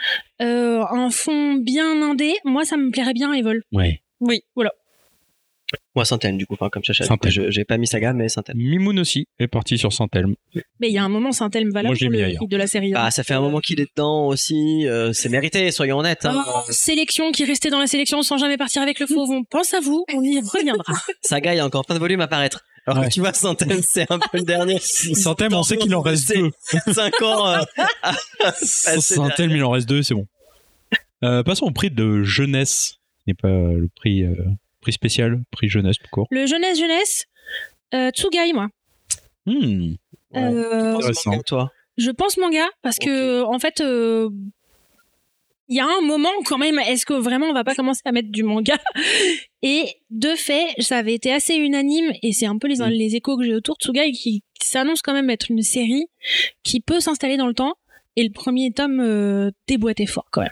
[0.40, 2.36] euh, un fond bien indé.
[2.46, 3.62] Moi, ça me plairait bien, Evol.
[3.70, 4.00] Ouais.
[4.20, 4.40] Oui.
[5.96, 7.04] Moi, Saint-Elme, du coup, enfin, comme Chacha.
[7.48, 8.58] J'ai pas mis Saga, mais Saint-Elme.
[8.58, 10.34] Mimoun aussi est parti sur Saint-Elme.
[10.80, 12.36] Mais il y a un moment, Saint-Elme valable Moi, j'ai pour mis le ailleurs.
[12.38, 12.90] prix de la série.
[12.90, 13.04] hein.
[13.04, 14.86] Bah, ça fait un moment qu'il est dedans aussi.
[14.86, 16.26] euh, c'est mérité, soyons honnêtes.
[16.26, 16.44] hein.
[16.46, 19.30] Oh, sélection qui restait dans la sélection sans jamais partir avec le fauve.
[19.30, 20.94] On pense à vous, on y reviendra.
[21.22, 22.62] Saga, il y a encore plein de volumes à paraître.
[22.86, 23.08] Alors Ouais.
[23.08, 24.78] que tu vois, Saint-Elme, c'est un peu le dernier.
[24.80, 26.50] Saint-Elme, on sait qu'il en reste deux.
[26.92, 27.54] 5 ans.
[27.54, 27.64] euh,
[29.38, 30.26] il en reste deux, c'est bon.
[31.22, 32.96] Euh, passons au prix de jeunesse.
[33.26, 34.34] Ce n'est pas le prix, euh,
[34.84, 36.26] prix spécial, prix jeunesse court.
[36.30, 37.24] Le jeunesse jeunesse,
[37.94, 38.68] euh, Tsugai, moi.
[39.46, 39.54] Ouais.
[39.54, 39.94] Hmm.
[40.36, 41.30] Euh, Pense Intéressant.
[41.30, 41.72] manga, toi.
[41.96, 44.28] Je pense manga parce que en fait euh,
[45.68, 48.12] il y a un moment quand même est-ce que vraiment on va pas commencer à
[48.12, 48.76] mettre du manga?
[49.62, 52.88] Et de fait ça avait été assez unanime et c'est un peu les, Mm.
[52.88, 56.06] les échos que j'ai autour de Tsugai qui s'annonce quand même être une série
[56.64, 57.74] qui peut s'installer dans le temps
[58.16, 60.50] et le premier tome euh, déboîtait fort quand même.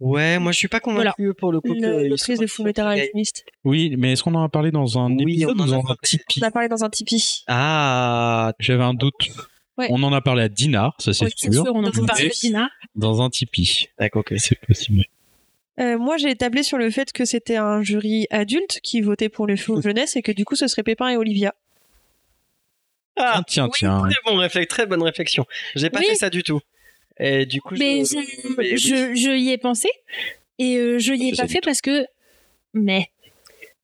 [0.00, 1.74] Ouais, moi je suis pas convaincu pour le coup.
[1.74, 2.86] L'autrice de Fullmetal.
[2.86, 3.44] Alchemist.
[3.64, 5.66] Oui, mais est-ce qu'on en a parlé dans un Oui, épisode on en ou a
[5.66, 5.96] dans un parlé.
[6.04, 7.42] Tipeee On a parlé dans un Tipeee.
[7.48, 9.14] Ah, J'avais un doute.
[9.76, 9.88] Ouais.
[9.90, 11.64] On en a parlé à Dinard, ça c'est c'est sûr.
[11.64, 12.68] sûr, on en peut Mais parler de Dina.
[12.96, 13.88] Dans un Tipeee.
[13.98, 14.34] d'accord, ok.
[14.38, 15.04] C'est possible.
[15.80, 19.46] Euh, moi, j'ai tablé sur le fait que c'était un jury adulte qui votait pour
[19.46, 21.54] le faux jeunesse et que du coup, ce serait Pépin et Olivia.
[23.16, 24.02] Ah, tiens, oui, tiens.
[24.08, 25.44] Très bon réflexe, très bonne réflexion.
[25.74, 26.06] J'ai pas Oui.
[26.06, 26.60] fait ça du tout.
[27.20, 28.16] Et du coup, Mais je,
[28.58, 29.88] je, je, je y ai pensé
[30.58, 32.06] et euh, je y ai pas fait parce que
[32.74, 33.08] mais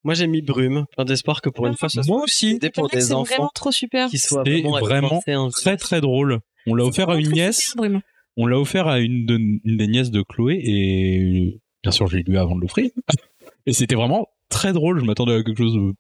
[0.05, 2.53] moi j'ai mis Brume, plein d'espoir que pour une fois, ça soit Moi aussi.
[2.53, 4.09] idée pour des c'est enfants vraiment trop super.
[4.11, 6.41] qui soient C'est vraiment, vraiment Très très drôle.
[6.67, 7.59] On l'a offert à une nièce.
[7.59, 8.01] super, Brume.
[8.37, 12.17] On l'a offert à une, de- une des nièces de Chloé et bien sûr je
[12.19, 12.91] l'ai lu avant de l'offrir.
[13.67, 15.01] Et c'était vraiment très drôle.
[15.01, 15.95] Je m'attendais à quelque chose de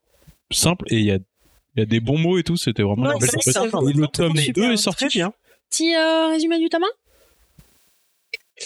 [0.52, 1.14] simple et il y a,
[1.76, 2.58] il y a des bons mots et tout.
[2.58, 3.56] C'était vraiment Ouais, une belle surprise.
[3.88, 5.06] Et le tome Super, 2 est sorti.
[5.06, 5.32] Très bien.
[5.70, 6.84] Petit euh, résumé du tome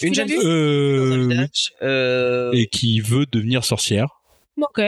[0.03, 1.29] Une jeune fille Euh, oui.
[1.35, 4.09] village, euh, et qui veut devenir sorcière.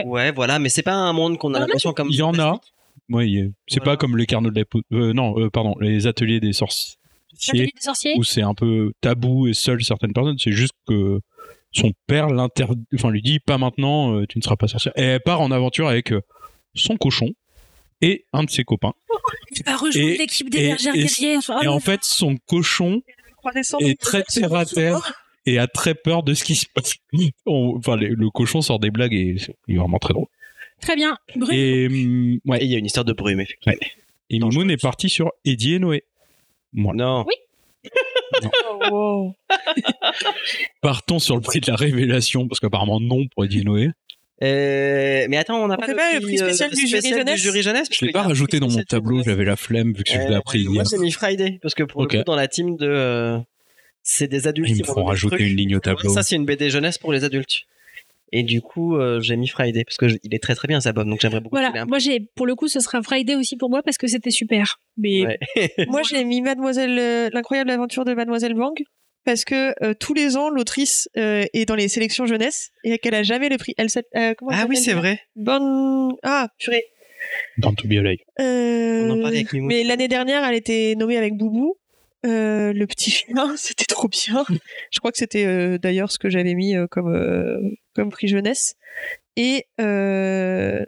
[0.05, 2.09] Ouais, voilà, mais c'est pas un monde qu'on a l'impression comme.
[2.09, 2.59] Il y en a.
[3.09, 3.91] Y a- c'est Voilà.
[3.91, 6.95] pas comme les carnets de la euh, non, euh, pardon, les ateliers des sorciers
[7.47, 8.13] L'atelier des sorciers.
[8.17, 10.37] où c'est un peu tabou et seul certaines personnes.
[10.39, 11.19] C'est juste que
[11.73, 14.93] son père l'interdit, enfin lui dit pas maintenant, euh, tu ne seras pas sorcière.
[14.97, 16.21] Et elle part en aventure avec euh,
[16.75, 17.29] son cochon
[18.01, 18.93] et un de ses copains.
[19.55, 21.41] Tu vas rejoindre Et- l'équipe des et- bergères et- guerrières.
[21.49, 21.79] Oh et là en là.
[21.81, 23.01] fait, son cochon
[23.79, 25.13] est très terre à terre
[25.45, 26.95] et a très peur de ce qui se passe.
[27.45, 29.35] On- enfin, les- le cochon sort des blagues et
[29.67, 30.27] il est vraiment très drôle.
[30.81, 31.15] Très bien.
[31.35, 31.53] Brume.
[31.55, 32.59] Et, hum, ouais.
[32.63, 33.77] Il y a une histoire de brume, effectivement.
[34.29, 36.03] Et Non, Mimoun est parti sur Eddie et Noé.
[36.73, 36.93] Moi.
[36.95, 37.25] Non.
[37.27, 37.33] Oui.
[38.43, 39.35] Oh, wow.
[40.81, 43.89] Partons sur le prix de la révélation, parce qu'apparemment non pour Eddie et Noé.
[44.43, 47.39] Euh, mais attends, on n'a pas, fait pas le prix spécial euh, du jury jeunesse
[47.39, 47.87] jury jeunesse?
[47.91, 50.63] Je l'ai pas rajouté dans mon tableau, j'avais la flemme vu que je l'ai appris
[50.65, 50.83] Moi hier.
[50.89, 53.37] j'ai mis Friday parce que pour le coup dans la team de euh,
[54.03, 56.09] c'est des adultes Ils me le rajouter une ligne au tableau.
[56.13, 57.61] Ça c'est une BD jeunesse pour les adultes.
[58.33, 60.79] Et du coup euh, j'ai mis Friday parce que je- il est très très bien
[60.79, 61.55] cet album donc j'aimerais beaucoup.
[61.57, 61.85] Voilà.
[61.85, 64.79] Moi, j'ai, pour le coup, ce sera Friday aussi pour moi parce que c'était super.
[64.97, 65.39] Mais Ouais.
[65.87, 68.73] Moi, j'ai mis Mademoiselle, euh, l'incroyable aventure de Mademoiselle Wang.
[69.23, 73.15] Parce que euh, tous les ans, l'autrice euh, est dans les sélections jeunesse et qu'elle
[73.15, 73.73] a jamais le prix.
[73.77, 75.19] Elle euh, comment elle Ah oui c'est vrai.
[75.35, 76.13] Bonne.
[76.23, 76.85] Ah, purée.
[77.57, 78.19] Dans To Be Alive.
[78.39, 79.53] Euh, On en parlait avec.
[79.53, 81.75] Mais l'année dernière, elle était nommée avec Boubou.
[82.25, 84.45] Euh, le petit félin, c'était trop bien.
[84.91, 87.59] Je crois que c'était euh, d'ailleurs ce que j'avais mis euh, comme euh,
[87.95, 88.75] comme prix jeunesse.
[89.35, 90.85] Et euh,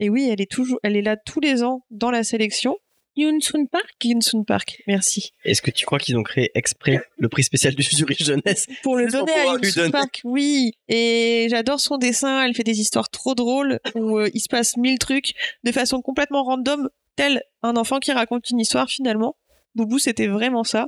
[0.00, 2.76] et oui, elle est toujours, elle est là tous les ans dans la sélection.
[3.18, 3.96] Yoon Sun Park?
[4.00, 5.32] Ginsun Park, merci.
[5.44, 8.68] Est-ce que tu crois qu'ils ont créé exprès le prix spécial du jury jeunesse?
[8.84, 9.90] Pour le donner à donner.
[9.90, 10.72] Park, oui.
[10.88, 12.44] Et j'adore son dessin.
[12.44, 16.00] Elle fait des histoires trop drôles où euh, il se passe mille trucs de façon
[16.00, 19.36] complètement random tel un enfant qui raconte une histoire finalement.
[19.74, 20.86] Boubou, c'était vraiment ça.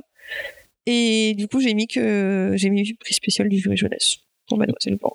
[0.85, 4.95] Et du coup, j'ai mis que j'ai mis prix spécial du jury jeunesse pour Mademoiselle
[4.95, 5.13] Bang.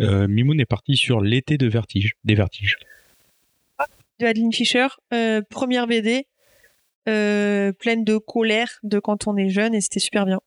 [0.00, 2.76] Euh, Mimoun est parti sur l'été de vertige, des vertiges.
[4.18, 6.26] De Adeline Fischer, euh, première BD,
[7.08, 10.40] euh, pleine de colère de quand on est jeune et c'était super bien.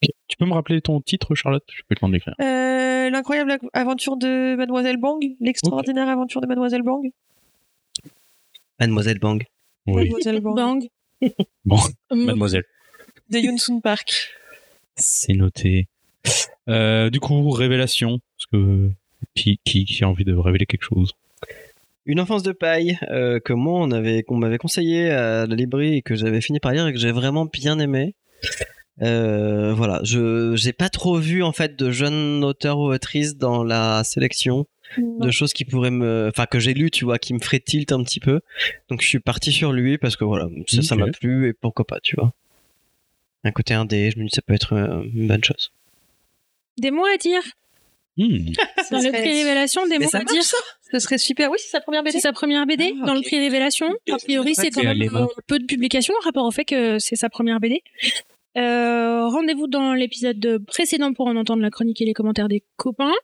[0.00, 1.64] Tu peux me rappeler ton titre, Charlotte?
[1.72, 2.34] Je peux te l'écrire.
[2.40, 7.10] Euh, L'incroyable aventure de Mademoiselle Bang, l'extraordinaire aventure de Mademoiselle Bang.
[8.80, 9.44] Mademoiselle Bang.
[9.86, 10.04] Oui.
[10.04, 10.56] Mademoiselle Bang.
[10.56, 10.88] Bang.
[11.64, 11.78] Bon,
[12.10, 12.64] mademoiselle.
[13.30, 14.30] De Yunsun Park.
[14.96, 15.88] C'est noté.
[16.68, 18.20] Euh, du coup, révélation.
[18.36, 18.90] Parce que
[19.34, 21.12] qui, qui, qui a envie de révéler quelque chose?
[22.06, 25.96] Une enfance de paille euh, que moi on avait qu'on m'avait conseillé à la librairie
[25.96, 28.14] et que j'avais fini par lire et que j'ai vraiment bien aimé.
[29.02, 33.64] Euh, voilà, je j'ai pas trop vu en fait de jeunes auteurs ou autrices dans
[33.64, 34.66] la sélection
[34.98, 37.90] de choses qui pourraient me enfin que j'ai lu tu vois qui me ferait tilt
[37.90, 38.40] un petit peu.
[38.88, 41.86] Donc je suis parti sur lui parce que voilà, ça ça m'a plu et pourquoi
[41.86, 42.32] pas, tu vois.
[43.44, 45.72] Un côté indé, je me dis ça peut être euh, une bonne chose.
[46.78, 47.42] Des mots à dire?
[48.16, 48.52] Hmm.
[48.90, 49.86] dans le prix révélation.
[49.86, 50.42] Des mots ça à dire.
[50.92, 51.50] Ce serait super.
[51.50, 52.12] Oui, c'est sa première BD.
[52.12, 53.92] C'est sa première BD Ah, dans le prix révélation.
[54.10, 57.16] A priori, c'est quand même euh, peu de publications en rapport au fait que c'est
[57.16, 57.82] sa première BD.
[58.56, 63.14] Euh, Rendez-vous dans l'épisode précédent pour en entendre la chronique et les commentaires des copains,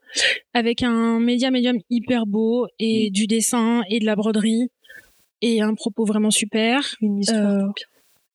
[0.55, 4.71] avec un média médium hyper beau et du dessin et de la broderie
[5.41, 6.97] et un propos vraiment super.
[7.01, 7.65] Une histoire.
[7.65, 7.73] Euh.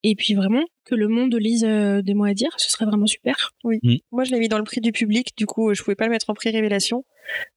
[0.04, 3.08] Et puis vraiment que le monde lise euh, des mots à dire, ce serait vraiment
[3.08, 3.52] super.
[4.12, 5.34] Moi, je l'ai mis dans le prix du public.
[5.38, 7.04] Du coup, je pouvais pas le mettre en prix révélation.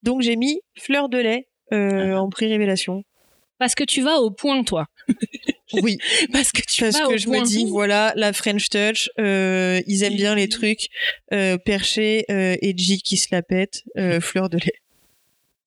[0.02, 2.22] Donc, j'ai mis Fleur de lait euh, Ah.
[2.22, 3.04] en prix révélation.
[3.58, 4.86] Parce que tu vas au point, toi.
[5.74, 5.98] Oui,
[6.32, 7.40] Parce que tu parce vas que au je point.
[7.40, 10.88] me dis, voilà, la French Touch, euh, ils aiment bien les trucs
[11.34, 14.72] euh, perchés, euh, edgy qui se la pète, euh, Fleur de lait.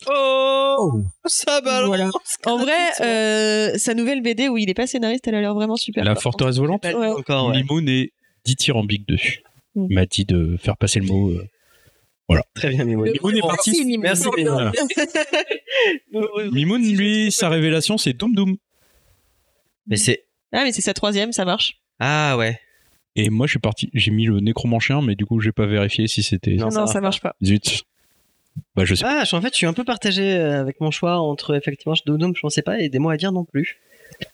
[0.07, 1.87] Oh, ça balance.
[1.87, 2.09] Voilà.
[2.45, 5.75] En vrai, euh, sa nouvelle BD où il est pas scénariste, elle a l'air vraiment
[5.75, 6.03] super.
[6.03, 6.93] La forteresse volante Ouais.
[6.93, 7.57] encore ouais.
[7.61, 8.11] Mimoun est
[8.45, 9.43] dithyrambique dessus.
[9.75, 9.87] Hmm.
[9.89, 11.29] Il m'a dit de faire passer le mot.
[11.31, 11.47] euh.
[12.55, 13.11] Très bien Mimoun.
[13.11, 13.71] Mimoun est parti.
[13.71, 14.01] Merci, Mimoun.
[14.03, 14.71] Merci Mimoun.
[16.53, 18.55] Mimoun, lui, sa révélation, c'est Doom Doom.
[19.87, 21.73] Mais c'est Ah, mais c'est sa troisième, ça marche.
[21.99, 22.57] ah ouais.
[23.17, 23.89] Et moi, je suis parti.
[23.93, 26.55] J'ai mis le nécromancien, mais du coup, j'ai pas vérifié si c'était.
[26.55, 27.35] Non, Non, ça marche pas.
[27.43, 27.83] Zut.
[28.75, 29.21] Bah, je sais pas.
[29.21, 31.93] Ah, je- en fait, je suis un peu partagé euh, avec mon choix entre effectivement
[32.05, 33.79] Doom, je pensais pas, et des mots à dire non plus.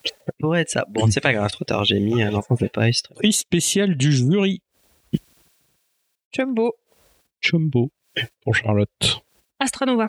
[0.04, 0.84] Ça pourrait être ça.
[0.90, 1.84] Bon, c'est pas grave, trop tard.
[1.84, 2.92] J'ai mis un enfant paille.
[2.94, 3.20] c'est très bien.
[3.20, 4.60] Prix spécial du jury.
[6.32, 6.74] Jumbo.
[7.40, 7.90] Chumbo.
[8.42, 9.22] Pour Charlotte.
[9.60, 10.08] Astranova.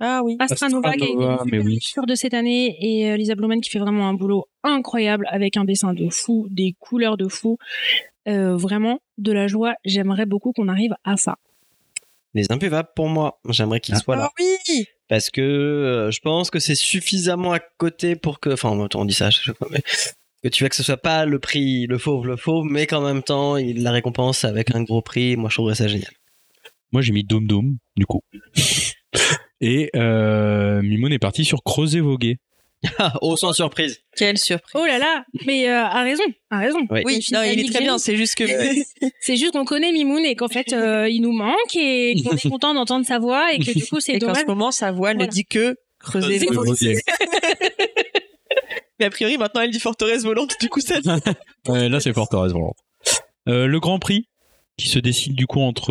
[0.00, 0.36] Ah oui.
[0.38, 1.78] Astranova, qui est une Astranova, oui.
[2.06, 5.64] de cette année et euh, Lisa Blumen qui fait vraiment un boulot incroyable avec un
[5.64, 7.58] dessin de fou, des couleurs de fou.
[8.28, 9.74] Euh, vraiment de la joie.
[9.84, 11.36] J'aimerais beaucoup qu'on arrive à ça.
[12.34, 13.40] Les imbuvables pour moi.
[13.48, 14.00] J'aimerais qu'ils Ah.
[14.00, 14.28] soient là.
[14.30, 14.34] Ah
[14.68, 14.84] oui.
[15.08, 18.50] Parce que euh, je pense que c'est suffisamment à côté pour que.
[18.50, 19.82] Enfin, on dit ça à chaque fois, mais.
[20.42, 23.02] Que tu veux que ce soit pas le prix, le fauve, le fauve, mais qu'en
[23.02, 25.36] même temps, il la récompense avec un gros prix.
[25.36, 26.12] Moi, je trouverais ça génial.
[26.92, 28.22] Moi, j'ai mis Doom Doom, du coup.
[29.60, 32.38] Et euh, Mimoun est parti sur Creuset Voguer.
[33.20, 34.00] Oh, sans surprise.
[34.16, 34.72] Quelle surprise.
[34.74, 36.80] Oh là là, mais euh, a raison, a raison.
[36.90, 37.24] Oui.
[37.32, 37.98] Non, il est très bien.
[37.98, 38.44] C'est juste que.
[39.20, 42.48] C'est juste qu'on connaît Mimoun et qu'en fait euh, il nous manque et qu'on est
[42.48, 44.42] content d'entendre sa voix et que du coup c'est Et qu'en dommage.
[44.42, 45.26] ce moment, sa voix Voilà.
[45.26, 46.38] ne dit que creuser.
[46.38, 47.00] Les Voguer.
[48.98, 50.56] Mais a priori, maintenant, elle dit forteresse volante.
[50.60, 50.96] Du coup, ça.
[51.68, 52.76] Ouais, là, c'est forteresse volante.
[53.48, 54.28] Euh, le Grand Prix,
[54.76, 55.90] qui se décide du coup entre.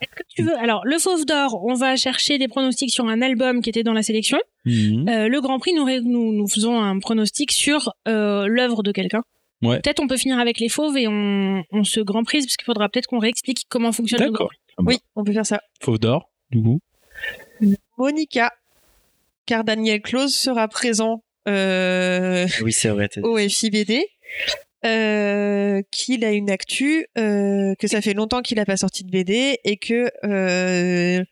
[0.00, 3.22] Est-ce que tu veux Alors le Fauve d'or, on va chercher des pronostics sur un
[3.22, 4.38] album qui était dans la sélection.
[4.66, 5.08] Mhm.
[5.08, 9.22] Euh, le Grand Prix, nous, nous, nous faisons un pronostic sur euh, l'œuvre de quelqu'un.
[9.62, 9.80] Ouais.
[9.80, 12.66] Peut-être on peut finir avec les fauves et on, on se Grand Prix parce qu'il
[12.66, 14.48] faudra peut-être qu'on réexplique comment fonctionne le Grand D'accord.
[14.48, 14.86] Prix.
[14.86, 15.60] Oui, on peut faire ça.
[15.80, 16.80] Fauve d'or, du coup.
[17.96, 18.52] Monica.
[19.46, 23.08] Car Daniel Close sera présent euh, Ah Oui, c'est vrai.
[23.22, 24.02] au FIBD.
[24.84, 29.10] Euh, qu'il a une actu, euh, que ça fait longtemps qu'il n'a pas sorti de
[29.10, 31.24] BD et que euh,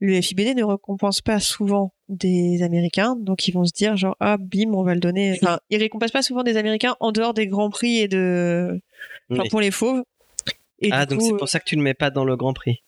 [0.00, 4.36] le FIBD ne récompense pas souvent des Américains, donc ils vont se dire genre ah
[4.38, 5.38] bim on va le donner.
[5.42, 8.80] Enfin, ils récompensent pas souvent des Américains en dehors des grands prix et de
[9.30, 9.48] Oui.
[9.48, 10.02] pour les fauves.
[10.82, 12.82] Et Ah, donc c'est pour ça que tu le mets pas dans le Grand Prix.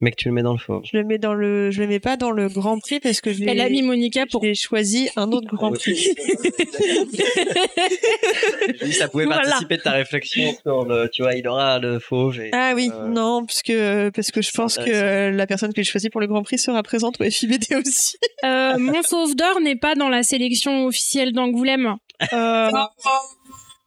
[0.00, 0.82] Mais que tu le mets dans le fauve.
[0.84, 3.32] je le mets dans le, je le mets pas dans le Grand Prix parce que
[3.32, 4.42] je l'ai- Elle a mis Monica pour.
[4.42, 6.08] j'ai choisi un autre Grand Prix.
[8.80, 9.42] Je dis, ça pouvait Voilà.
[9.42, 12.40] participer de ta réflexion sur le, tu vois, il aura le fauve.
[12.40, 15.82] Et, Ah oui, euh, non, parce que parce que je pense que la personne que
[15.82, 18.16] j'ai choisie pour le Grand Prix sera présente au FIBD aussi.
[18.44, 21.96] Euh, mon Fauve d'or n'est pas dans la sélection officielle d'Angoulême.
[22.32, 22.90] Euh, ça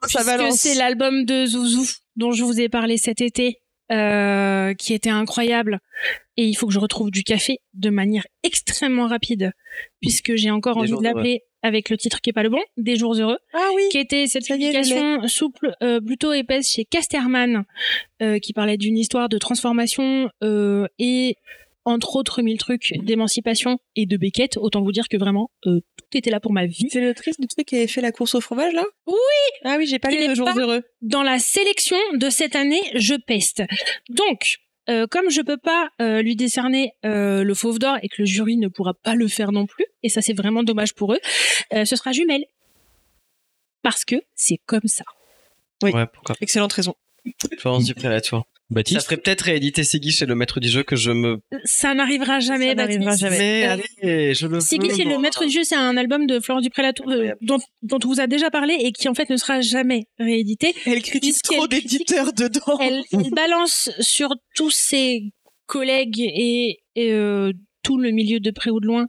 [0.04, 0.56] puisque balance.
[0.60, 3.60] c'est l'album de Zouzou dont je vous ai parlé cet été
[3.92, 5.80] euh, qui était incroyable.
[6.36, 9.52] Et il faut que je retrouve du café de manière extrêmement rapide,
[10.02, 12.62] puisque j'ai encore Des envie de l'appeler avec le titre qui est pas le bon,
[12.78, 13.84] Des jours heureux, Ah oui.
[13.92, 17.64] qui était cette publication souple, euh, plutôt épaisse chez Casterman,
[18.22, 21.36] euh, qui parlait d'une histoire de transformation euh, et
[21.88, 24.58] entre autres mille trucs d'émancipation et de Beckett.
[24.58, 26.88] Autant vous dire que vraiment euh, tout était là pour ma vie.
[26.92, 28.84] C'est l'autrice du truc qui avait fait la course au fromage là?
[29.08, 29.16] Oui.
[29.64, 30.84] Ah oui, j'ai pas lu le jour pas- heureux.
[31.02, 33.64] dans la sélection de cette année, je peste.
[34.10, 34.58] Donc,
[34.90, 38.26] euh, comme je peux pas euh, lui décerner euh, le fauve d'or et que le
[38.26, 41.20] jury ne pourra pas le faire non plus, et ça c'est vraiment dommage pour eux,
[41.74, 42.46] euh, ce sera jumelle.
[43.82, 45.06] Parce que c'est comme ça.
[45.84, 45.92] Oui.
[45.92, 46.36] Ouais, pourquoi?
[46.42, 46.96] Excellente raison.
[47.58, 48.20] Florence Dupré là,
[48.70, 48.76] toi.
[48.76, 51.40] Ça Baptiste ferait peut-être rééditer Siggy chez le maître du jeu que je me.
[51.64, 52.70] Ça n'arrivera jamais.
[52.70, 53.22] Ça n'arrivera Baptiste.
[53.22, 53.38] jamais.
[53.38, 56.64] Mais Euh, allez, je le c'est le maître du jeu, c'est un album de Florence
[56.64, 59.62] Dupré-Latour euh, dont, dont on vous a déjà parlé et qui en fait ne sera
[59.62, 60.76] jamais réédité.
[60.86, 62.78] Elle critique trop d'éditeurs dedans.
[62.82, 65.32] elle, elle balance sur tous ses
[65.66, 67.52] collègues et, et, euh,
[67.88, 69.08] tout le milieu de près ou de loin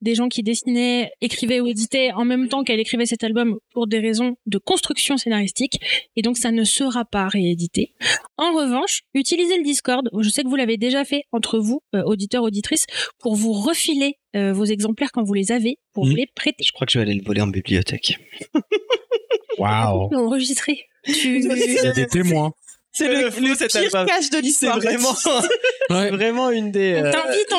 [0.00, 3.86] des gens qui dessinaient, écrivaient ou éditaient en même temps qu'elle écrivait cet album pour
[3.86, 5.78] des raisons de construction scénaristique
[6.16, 7.92] et donc ça ne sera pas réédité.
[8.36, 12.02] En revanche, utilisez le Discord, je sais que vous l'avez déjà fait entre vous, euh,
[12.02, 12.86] auditeurs, auditrices,
[13.20, 16.64] pour vous refiler euh, vos exemplaires quand vous les avez, pour vous les prêter.
[16.64, 18.18] Je crois que je vais aller le voler en bibliothèque.
[19.58, 20.80] Waouh Enregistrer.
[21.04, 21.38] Tu...
[21.38, 22.52] Il y a des témoins.
[22.96, 24.06] C'est le, Le fou, le pire album.
[24.06, 24.78] cache de C'est l'histoire.
[24.78, 25.14] vraiment,
[25.90, 26.10] Ouais.
[26.10, 26.94] vraiment une des.
[27.00, 27.58] On euh, t'invite en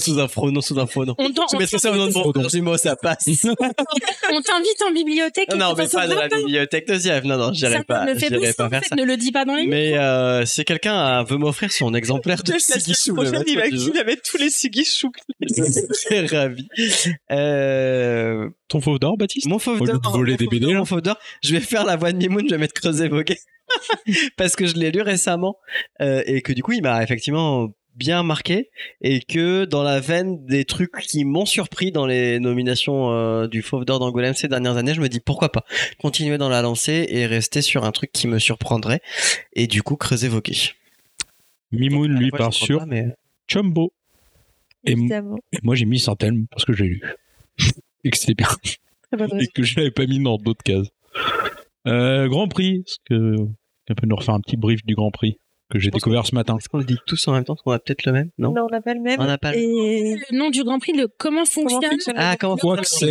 [0.00, 1.14] sous un faux nom, sous un faux nom.
[1.18, 3.26] On t'en- Je mettrai ça au nom de mon ça passe.
[3.26, 5.48] on t'invite en bibliothèque.
[5.56, 7.24] non, et mais ça pas dans la bibliothèque de Ziev.
[7.24, 8.04] Non, non, Ça j'irai pas.
[8.04, 8.94] me fait J'irai pas faire ça.
[8.96, 12.42] Ne le dis pas dans les Mais euh, si quelqu'un a- veut m'offrir son exemplaire
[12.42, 14.50] de Chou, le maître il va, mettre tous les
[15.40, 16.68] je serais ravi.
[17.30, 19.46] Euh, Ton fauve d'or, Baptiste?
[19.46, 20.78] mon fauve d'or, voler des BD, là.
[20.78, 23.38] mon fauve d'or, je vais faire la voix de Mimoun, je vais mettre Creuset Voguet.
[24.36, 25.56] Parce que je l'ai lu récemment
[26.00, 30.44] euh, et que du coup, il m'a effectivement bien marqué et que dans la veine
[30.44, 34.76] des trucs qui m'ont surpris dans les nominations euh, du Fauve d'Or d'Angoulême ces dernières
[34.76, 35.64] années, je me dis pourquoi pas
[35.98, 39.00] continuer dans la lancée et rester sur un truc qui me surprendrait
[39.54, 40.72] et du coup creuser vos quilles.
[41.72, 43.14] Mimoun, lui, part sur pas, mais...
[43.48, 43.92] Chumbo.
[44.84, 44.94] Et,
[45.62, 47.02] moi, j'ai mis Saint-Elme parce que j'ai lu.
[48.04, 48.48] et que c'était bien.
[49.40, 50.88] Et que je l'avais pas mis dans d'autres cases.
[51.86, 52.82] Euh, Grand Prix.
[52.86, 53.36] Est-ce que
[53.88, 55.36] on peut nous refaire un petit brief du Grand Prix
[55.70, 57.78] que j'ai découvert ce matin Est-ce qu'on le dit tous en même temps qu'on a
[57.78, 59.20] peut-être le même, non Non, on n'a pas le même.
[59.20, 61.90] On n'a pas le Et le nom du Grand Prix, le comment fonctionne.
[61.90, 63.06] fonctionne Ah, comment Quoi que c'est.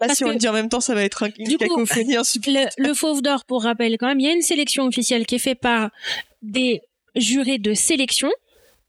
[0.00, 1.76] Là, Parce si on le dit en même temps, ça va être un- Du coup-
[1.78, 5.36] le, le Fauve d'Or, pour rappel, quand même, il y a une sélection officielle qui
[5.36, 5.90] est faite par
[6.42, 6.80] des
[7.14, 8.30] jurés de sélection.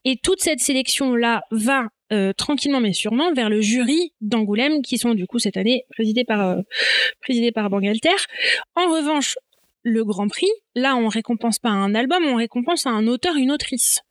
[0.05, 5.13] Et toute cette sélection-là va euh, tranquillement mais sûrement vers le jury d'Angoulême, qui sont
[5.13, 6.61] du coup cette année présidés par, euh,
[7.21, 8.15] présidés par Bangalter.
[8.75, 9.37] En revanche,
[9.83, 14.01] le Grand Prix, là, on récompense pas un album, on récompense un auteur, une autrice.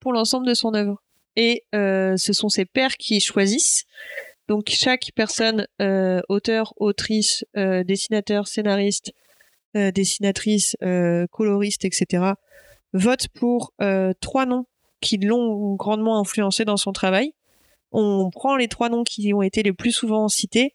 [0.00, 1.02] pour l'ensemble de son œuvre.
[1.34, 3.84] Et euh, ce sont ses pairs qui choisissent.
[4.48, 9.12] Donc chaque personne, euh, auteur, autrice, euh, dessinateur, scénariste,
[9.76, 10.76] euh, dessinatrice,
[11.30, 12.32] coloriste, etc.,
[12.94, 13.74] vote pour
[14.20, 14.64] trois noms
[15.00, 17.32] qui l'ont grandement influencé dans son travail.
[17.92, 20.74] On prend les trois noms qui ont été les plus souvent cités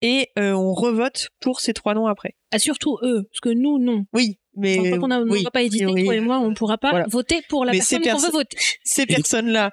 [0.00, 2.34] et euh, on revote pour ces trois noms après.
[2.50, 4.04] Ah, surtout eux, parce que nous, non.
[4.12, 6.04] Oui, mais Enfin, qu'on n'a oui, pas édité, oui.
[6.04, 7.06] toi et moi, on ne pourra pas Voilà.
[7.08, 8.58] voter pour la Mais personne qu'on veut voter.
[8.82, 9.70] ces personnes-là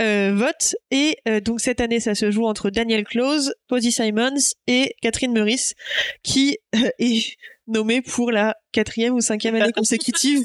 [0.00, 0.76] euh, votent.
[0.90, 5.32] Et euh, donc cette année, ça se joue entre Daniel Close, Posy Simons et Catherine
[5.32, 5.74] Meurice,
[6.22, 10.44] qui euh, est nommée pour la quatrième ou cinquième année consécutive.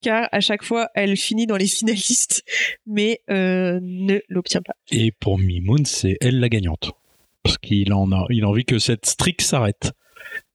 [0.00, 2.42] Car à chaque fois, elle finit dans les finalistes,
[2.86, 4.74] mais euh, ne l'obtient pas.
[4.90, 6.92] Et pour Mimoun, c'est elle la gagnante.
[7.42, 9.92] Parce qu'il en a, il a envie que cette streak s'arrête.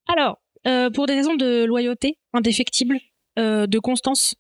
[0.07, 2.99] Alors, euh, pour des raisons de loyauté indéfectible,
[3.39, 4.35] euh, de constance,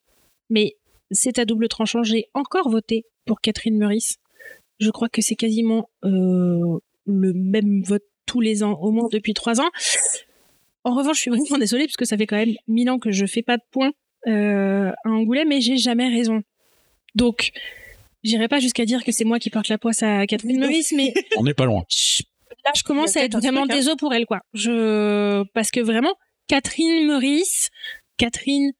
[0.49, 0.75] mais
[1.11, 4.17] c'est à double tranchant, j'ai encore voté pour Catherine Meurice.
[4.79, 9.33] Je crois que c'est quasiment euh, le même vote tous les ans, au moins depuis
[9.33, 9.69] trois ans.
[10.83, 13.11] En revanche, je suis vraiment désolée, parce que ça fait quand même mille ans que
[13.11, 13.91] je fais pas de points
[14.27, 16.41] euh, à Angoulême, mais j'ai jamais raison.
[17.15, 17.51] Donc,
[18.23, 21.13] j'irai pas jusqu'à dire que c'est moi qui porte la poisse à Catherine Meurice, mais
[21.37, 21.83] On n'est pas loin.
[22.65, 23.75] là, je commence à être vraiment truc, hein.
[23.75, 24.41] désolée pour elle, quoi.
[24.53, 26.13] Je, parce que vraiment,
[26.47, 27.69] Catherine Meurice,
[28.17, 28.71] Catherine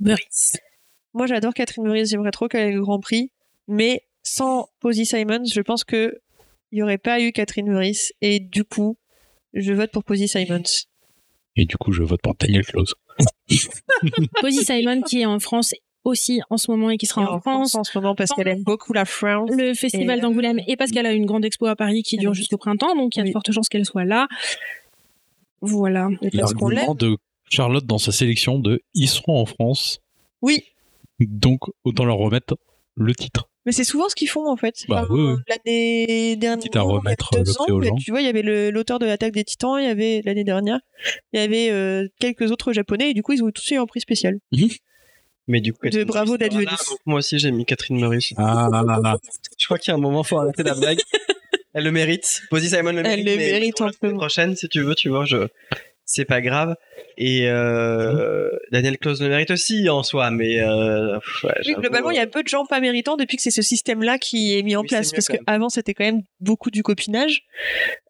[0.00, 0.56] Meurice.
[1.14, 3.32] Moi, j'adore Catherine Meurice, j'aimerais trop qu'elle ait le Grand Prix,
[3.66, 6.20] mais sans Posy Simons, je pense que
[6.70, 8.98] il n'y aurait pas eu Catherine Meurice, et du coup,
[9.54, 10.62] je vote pour Posy Simons.
[11.56, 12.94] Et du coup, je vote pour Daniel Close.
[14.40, 17.74] Posy Simon, qui est en France aussi en ce moment et qui sera en, France.
[17.74, 19.50] en ce moment parce qu'elle aime beaucoup la France.
[19.52, 22.30] Le festival Et- d'Angoulême et parce qu'elle a une grande expo à Paris qui dure
[22.30, 22.36] Oui.
[22.36, 23.32] jusqu'au printemps, donc il y a de Oui.
[23.32, 24.28] fortes chances qu'elle soit là.
[25.60, 26.08] Voilà.
[26.32, 27.16] L'argument de
[27.50, 30.00] Charlotte dans sa sélection de ils seront en France
[30.42, 30.62] Oui,
[31.20, 32.56] Donc, autant leur remettre
[32.94, 33.47] le titre.
[33.68, 34.84] Mais c'est souvent ce qu'ils font en fait.
[34.88, 35.34] Bah, oui, oui.
[35.46, 37.96] L'année dernière, Quitte à remettre il y a le deux prix ans, aux mais gens.
[37.96, 40.42] Tu vois, il y avait le- l'auteur de l'attaque des Titans, il y avait l'année
[40.44, 40.78] dernière,
[41.34, 43.84] il y avait euh, quelques autres japonais et du coup ils ont tous eu un
[43.84, 44.38] prix spécial.
[45.50, 48.32] Mais du coup, De bravo d'être là, donc Moi aussi, j'ai mis Catherine Meurice.
[48.36, 48.68] Ah,
[49.58, 50.98] Je crois qu'il y a un moment, faut arrêter la blague.
[51.74, 52.42] Elle le mérite.
[52.50, 53.24] Posy Simon le Elle mérite.
[53.26, 54.18] le mais mérite semaine amplement.
[54.18, 55.48] prochaine, si tu veux, tu vois, je.
[56.10, 56.74] C'est pas grave.
[57.18, 62.16] Et euh, Daniel Close le mérite aussi en soi, mais euh, ouais, Oui, globalement, il
[62.16, 64.74] y a peu de gens pas méritants depuis que c'est ce système-là qui est mis
[64.74, 65.12] en Oui, place.
[65.12, 67.42] Parce qu'avant, c'était quand même beaucoup du copinage.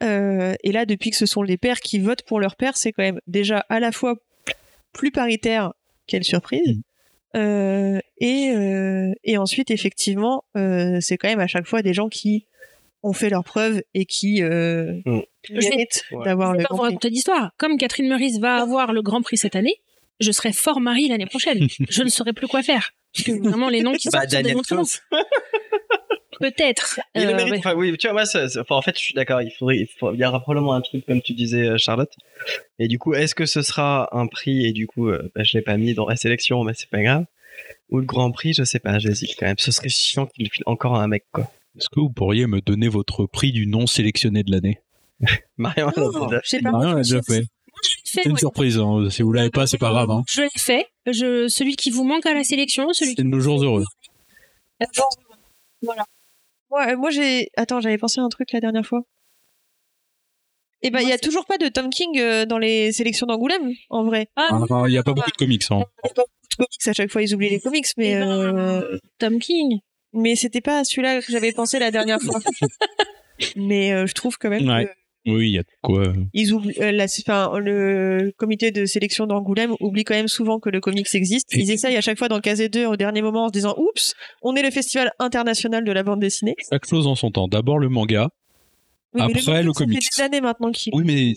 [0.04, 2.92] Euh, et là, depuis que ce sont les pères qui votent pour leur père, c'est
[2.92, 4.14] quand même déjà à la fois
[4.92, 5.72] plus paritaire,
[6.06, 6.76] quelle surprise.
[6.76, 6.82] Mm.
[7.37, 12.08] Euh, et, euh, et ensuite, effectivement, euh, c'est quand même à chaque fois des gens
[12.08, 12.46] qui
[13.02, 15.20] ont fait leurs preuves et qui euh, Mm.
[15.50, 16.24] méritent Ouais.
[16.24, 16.94] d'avoir Je vais le pas vous grand prix.
[16.94, 17.50] raconter d'histoire.
[17.58, 19.76] Comme Catherine Meurice va avoir le Grand Prix cette année,
[20.20, 21.66] je serai fort Marie l'année prochaine.
[21.88, 22.90] je ne saurais plus quoi faire.
[23.14, 25.18] Parce que vraiment, les noms qui Bah, sont de.
[26.40, 27.00] Peut-être.
[27.16, 27.50] Il le Euh, mérite.
[27.52, 27.58] ouais.
[27.58, 28.22] Enfin, oui, tu vois, moi,
[28.61, 29.42] enfin, en fait, je suis d'accord.
[29.42, 32.12] Il faudrait, il, y aura probablement un truc, comme tu disais, euh, Charlotte.
[32.78, 35.56] Et du coup, est-ce que ce sera un prix Et du coup, euh, bah, je
[35.58, 37.24] l'ai pas mis dans la sélection, mais c'est pas grave.
[37.90, 39.58] Ou le Grand Prix, je sais pas, j'hésite quand même.
[39.58, 41.50] Ce serait chiant qu'il le file encore à un mec, quoi.
[41.79, 44.81] Est-ce que vous pourriez me donner votre prix du non sélectionné de l'année?
[45.57, 46.71] Marion, Oh, déjà.
[46.71, 47.45] Marion l'a déjà fait.
[48.05, 48.38] C'est une ouais.
[48.38, 48.79] surprise.
[48.79, 49.09] hein.
[49.11, 50.11] Si vous l'avez pas, c'est pas grave.
[50.11, 50.25] Hein.
[50.29, 50.87] Je l'ai fait.
[51.07, 53.85] Je, celui qui vous manque à la sélection, celui C'est qui nos jours heureux.
[55.83, 56.05] Voilà.
[56.71, 57.49] Moi, euh, moi j'ai.
[57.57, 59.03] Attends, j'avais pensé à un truc la dernière fois.
[60.83, 63.73] Eh ben, il y a toujours pas de Tom King euh, dans les sélections d'Angoulême,
[63.91, 64.29] en vrai.
[64.37, 65.64] Ah, Ah, Il n'y a pas beaucoup de comics.
[65.71, 65.83] Hein.
[66.05, 68.11] Il y a pas beaucoup de comics, à chaque fois ils oublient les comics, mais
[68.12, 69.79] Eh ben, euh, Tom King.
[70.18, 72.38] Mais c'était pas celui-là que j'avais pensé la dernière fois.
[73.57, 74.87] mais euh, je trouve quand même Ouais.
[74.87, 76.12] que Oui, il y a de quoi.
[76.33, 80.70] ils oublient, euh, la, enfin, le comité de sélection d'Angoulême oublie quand même souvent que
[80.70, 81.48] le comics existe.
[81.54, 84.14] Ils essayent à chaque fois d'en caser deux au dernier moment en se disant oups,
[84.42, 86.57] on est le festival international de la bande dessinée.
[86.70, 87.48] Chaque chose en son temps.
[87.48, 88.28] D'abord le manga.
[89.14, 90.02] Oui, Après, le ça comics.
[90.02, 91.33] fait des années maintenant qu'ils Oui, mais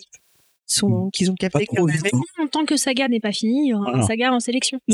[0.66, 1.66] sont, qu'ils ont pas capté.
[1.68, 2.08] trop que- vite.
[2.14, 2.20] hein.
[2.44, 4.04] En tant que saga n'est pas fini, il y aura Voilà.
[4.04, 4.80] un saga en sélection.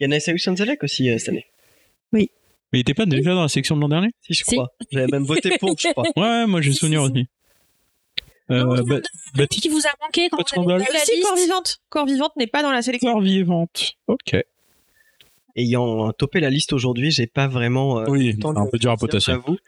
[0.00, 1.46] Il y en a Saïd Sanzelek aussi euh, cette année.
[2.12, 2.28] Mais
[2.72, 4.08] il était pas déjà dans la section de l'an dernier?
[4.22, 4.54] Si, je Si.
[4.56, 4.68] crois.
[4.90, 6.04] J'avais même voté pour, je crois.
[6.16, 7.26] Ouais, moi j'ai souvenir si, aussi.
[8.50, 9.00] Euh, Non, bah,
[9.36, 11.78] bah, Qui vous a manqué quand vous avez la Si, liste Corps Vivante.
[11.90, 13.12] Corps Vivante n'est pas dans la sélection.
[13.12, 13.92] Corps vivante.
[14.08, 14.36] Ok.
[15.54, 18.00] Ayant topé la liste aujourd'hui, j'ai pas vraiment.
[18.00, 19.32] euh, Oui, tant un de peu dur à potasser.
[19.32, 19.58] j'avoue.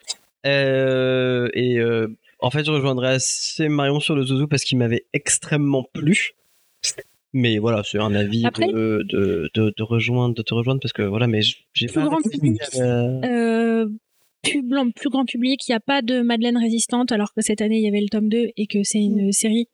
[0.46, 2.08] Euh, et euh,
[2.40, 6.32] en fait, je rejoindrai assez Marion sur le Zouzou parce qu'il m'avait extrêmement plu.
[7.36, 10.92] Mais voilà, c'est un avis Après- de, de, de, de rejoindre, de te rejoindre parce
[10.92, 12.04] que voilà, mais j'ai Plus pas.
[12.06, 12.60] grand public.
[12.78, 13.86] Euh,
[14.62, 17.78] blanc- plus grand public, il n'y a pas de Madeleine résistante, alors que cette année
[17.78, 19.66] il y avait le tome 2 et que c'est une série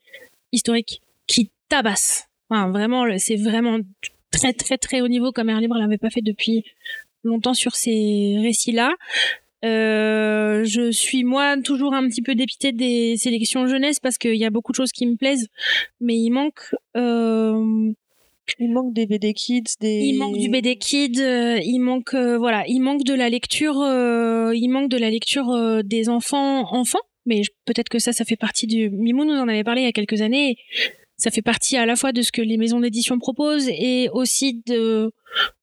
[0.52, 2.28] historique qui tabasse.
[2.48, 3.78] Enfin, vraiment, c'est vraiment
[4.32, 6.64] très très très haut niveau comme Air Libre l'avait pas fait depuis
[7.24, 8.94] longtemps sur ces récits-là.
[9.64, 14.44] Euh, je suis moi toujours un petit peu dépitée des sélections jeunesse parce qu'il y
[14.44, 15.48] a beaucoup de choses qui me plaisent,
[16.00, 17.92] mais il manque euh,
[18.58, 20.00] Il manque des BD Kids, des.
[20.00, 23.80] il manque du BD Kid, euh, il manque euh, voilà, il manque de la lecture,
[23.80, 27.00] euh, il manque de la lecture des enfants enfants.
[27.26, 28.88] Mais peut-être que ça, ça fait partie du.
[28.88, 30.56] Mimou nous en avait parlé il y a quelques années.
[31.20, 34.62] Ça fait partie à la fois de ce que les maisons d'édition proposent et aussi
[34.66, 35.12] de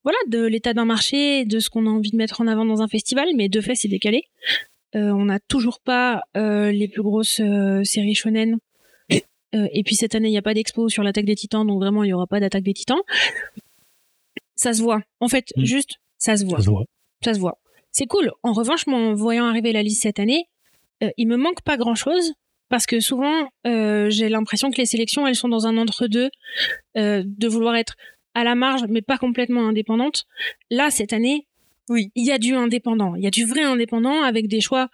[0.03, 2.81] voilà de l'état d'un marché, de ce qu'on a envie de mettre en avant dans
[2.81, 3.27] un festival.
[3.35, 4.23] Mais de fait, c'est décalé.
[4.95, 8.57] Euh, on n'a toujours pas euh, les plus grosses euh, séries shonen.
[9.55, 11.79] Euh, et puis cette année, il n'y a pas d'expo sur l'attaque des titans, donc
[11.81, 12.99] vraiment, il n'y aura pas d'attaque des titans.
[14.55, 15.01] Ça se voit.
[15.19, 15.63] En fait, Mm.
[15.63, 16.57] juste, ça se voit.
[16.57, 16.85] Ça se voit.
[17.23, 17.57] Ça se voit.
[17.91, 18.31] C'est cool.
[18.43, 20.45] En revanche, moi, en voyant arriver la liste cette année,
[21.03, 22.33] euh, il me manque pas grand-chose
[22.69, 26.29] parce que souvent, euh, j'ai l'impression que les sélections, elles sont dans un entre-deux,
[26.97, 27.95] euh, de vouloir être
[28.33, 30.25] à la marge, mais pas complètement indépendante.
[30.69, 31.47] Là, cette année,
[31.89, 32.11] Oui.
[32.15, 33.15] il y a du indépendant.
[33.15, 34.89] Il y a du vrai indépendant avec des choix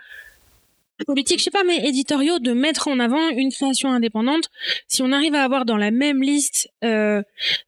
[1.07, 4.49] politiques, je sais pas, mais éditoriaux, de mettre en avant une création indépendante.
[4.87, 7.21] Si on arrive à avoir dans la même liste euh,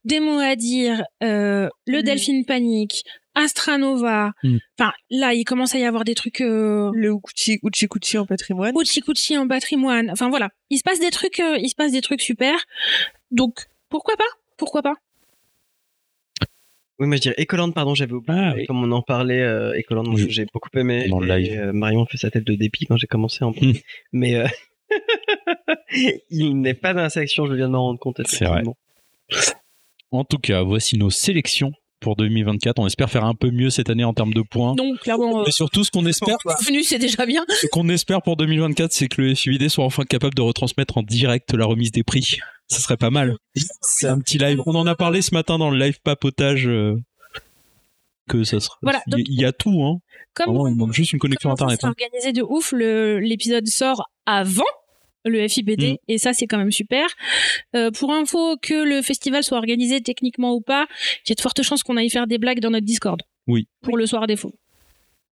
[0.05, 2.03] des mots à dire, euh, le Mhm.
[2.03, 3.03] Delphine Panique,
[3.35, 4.59] Astranova, Mhm.
[4.79, 8.25] enfin là, il commence à y avoir des trucs euh, Le Uchi Uchi Kuchi en
[8.25, 8.73] patrimoine.
[8.79, 10.09] Uchi Kuchi en patrimoine.
[10.11, 12.55] Enfin voilà, il se passe des trucs, euh, il se passe des trucs super.
[13.31, 14.23] Donc pourquoi pas?
[14.57, 14.95] Pourquoi pas?
[16.97, 18.39] Oui, moi je dirais Ecoland, pardon, j'avais oublié.
[18.41, 18.65] Ah, oui.
[18.67, 20.27] Comme on en parlait, euh, Ecoland, moi, Oui.
[20.29, 21.07] j'ai beaucoup aimé.
[21.09, 21.59] Dans le Et, live.
[21.59, 23.73] euh, Marion fait sa tête de dépit quand j'ai commencé en Hmm.
[24.13, 24.47] Mais euh,
[26.29, 28.21] il n'est pas dans la section, je viens de m'en rendre compte.
[28.25, 28.61] C'est vrai.
[28.61, 28.77] effectivement.
[30.11, 31.73] En tout cas, voici nos sélections
[32.05, 32.77] pour 2024.
[32.79, 34.75] On espère faire un peu mieux cette année en termes de points.
[34.75, 37.43] Donc, clairement, euh, Et surtout, ce qu'on espère, venu, c'est déjà bien.
[37.49, 41.03] ce qu'on espère pour 2024, c'est que le FIVD soit enfin capable de retransmettre en
[41.03, 42.37] direct la remise des prix.
[42.67, 43.35] Ça serait pas mal.
[43.81, 44.61] C'est un petit live.
[44.67, 46.67] On en a parlé ce matin dans le live papotage.
[46.67, 46.95] euh,
[48.27, 48.75] que ça sera.
[48.81, 49.99] Voilà, il y- il y a tout, hein.
[50.33, 51.77] Comme Vraiment, il manque juste une connexion internet.
[51.81, 51.91] c'est hein.
[51.97, 52.73] organisé de ouf.
[52.73, 54.63] L'épisode sort avant
[55.25, 55.97] le FIBD Mm.
[56.07, 57.07] et ça c'est quand même super.
[57.75, 60.87] Euh, pour info, que le festival soit organisé techniquement ou pas,
[61.25, 63.21] il y a de fortes chances qu'on aille faire des blagues dans notre Discord.
[63.47, 63.67] Oui.
[63.81, 64.53] Pour le soir des faux.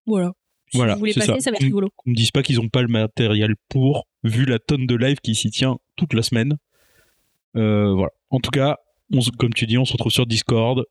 [0.06, 0.32] Voilà.
[0.70, 1.40] Si Voilà, vous voulez passer, ça.
[1.40, 1.50] ça.
[1.50, 1.90] va être rigolo.
[1.96, 5.18] Qu'on me dise pas qu'ils ont pas le matériel pour, vu la tonne de live
[5.22, 6.56] qui s'y tient toute la semaine.
[7.56, 8.10] Euh, voilà.
[8.30, 8.78] En tout cas,
[9.12, 10.84] on comme tu dis, on se retrouve sur Discord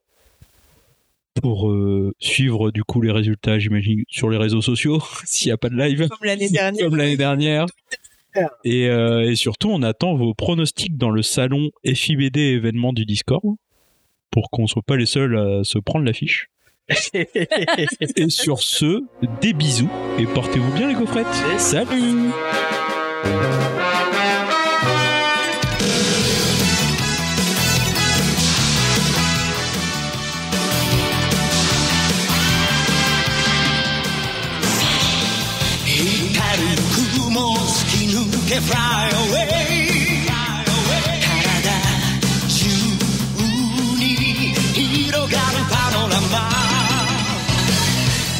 [1.42, 5.58] pour euh, suivre du coup les résultats, j'imagine, sur les réseaux sociaux, s'il n'y a
[5.58, 6.08] pas de live.
[6.10, 6.86] Comme l'année dernière.
[6.86, 7.66] Comme l'année dernière.
[8.64, 13.56] Et, euh, et surtout, on attend vos pronostics dans le salon FIBD événement du Discord
[14.30, 16.50] pour qu'on soit pas les seuls à se prendre l'affiche.
[17.14, 19.04] Et sur ce,
[19.40, 21.28] des bisous et portez-vous bien les coffrettes.
[21.58, 22.32] Salut
[38.51, 39.47] fly away
[41.21, 41.71] 体
[42.49, 42.67] 中
[43.99, 44.05] に
[44.75, 46.27] 広がるパノラマ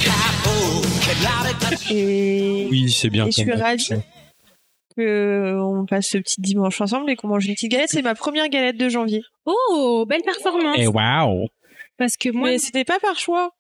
[0.05, 3.27] 顔を蹴られた Et, Oui, c'est bien.
[3.27, 3.89] et je suis comme- ravie
[4.97, 7.91] que on passe ce petit dimanche ensemble et qu'on mange une petite galette.
[7.91, 9.23] C'est ma première galette de janvier.
[9.45, 10.77] Oh, belle performance.
[10.79, 11.49] Et waouh
[11.99, 13.51] Parce que moi, Mais c'était pas par choix.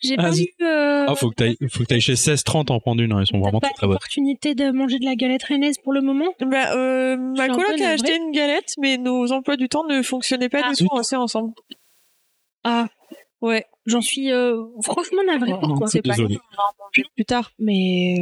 [0.00, 2.80] j'ai Ah, pas eu euh, Ah, faut que t'ailles, faut que t'ailles chez 16-30 en
[2.80, 3.94] prendre une, hein, elles sont vraiment pas très très bonnes.
[3.94, 6.32] l'opportunité de manger de la galette rennaise pour le moment?
[6.40, 10.48] Bah, euh, ma coloc a acheté une galette, mais nos emplois du temps ne fonctionnaient
[10.48, 10.72] pas Ah.
[10.72, 11.52] du tout assez ensemble.
[12.64, 12.88] Ah,
[13.42, 15.86] Ouais, j'en suis euh, franchement navrée pour Oh, toi.
[15.88, 17.52] c'est pas grave, on va en manger plus tard.
[17.58, 18.16] mais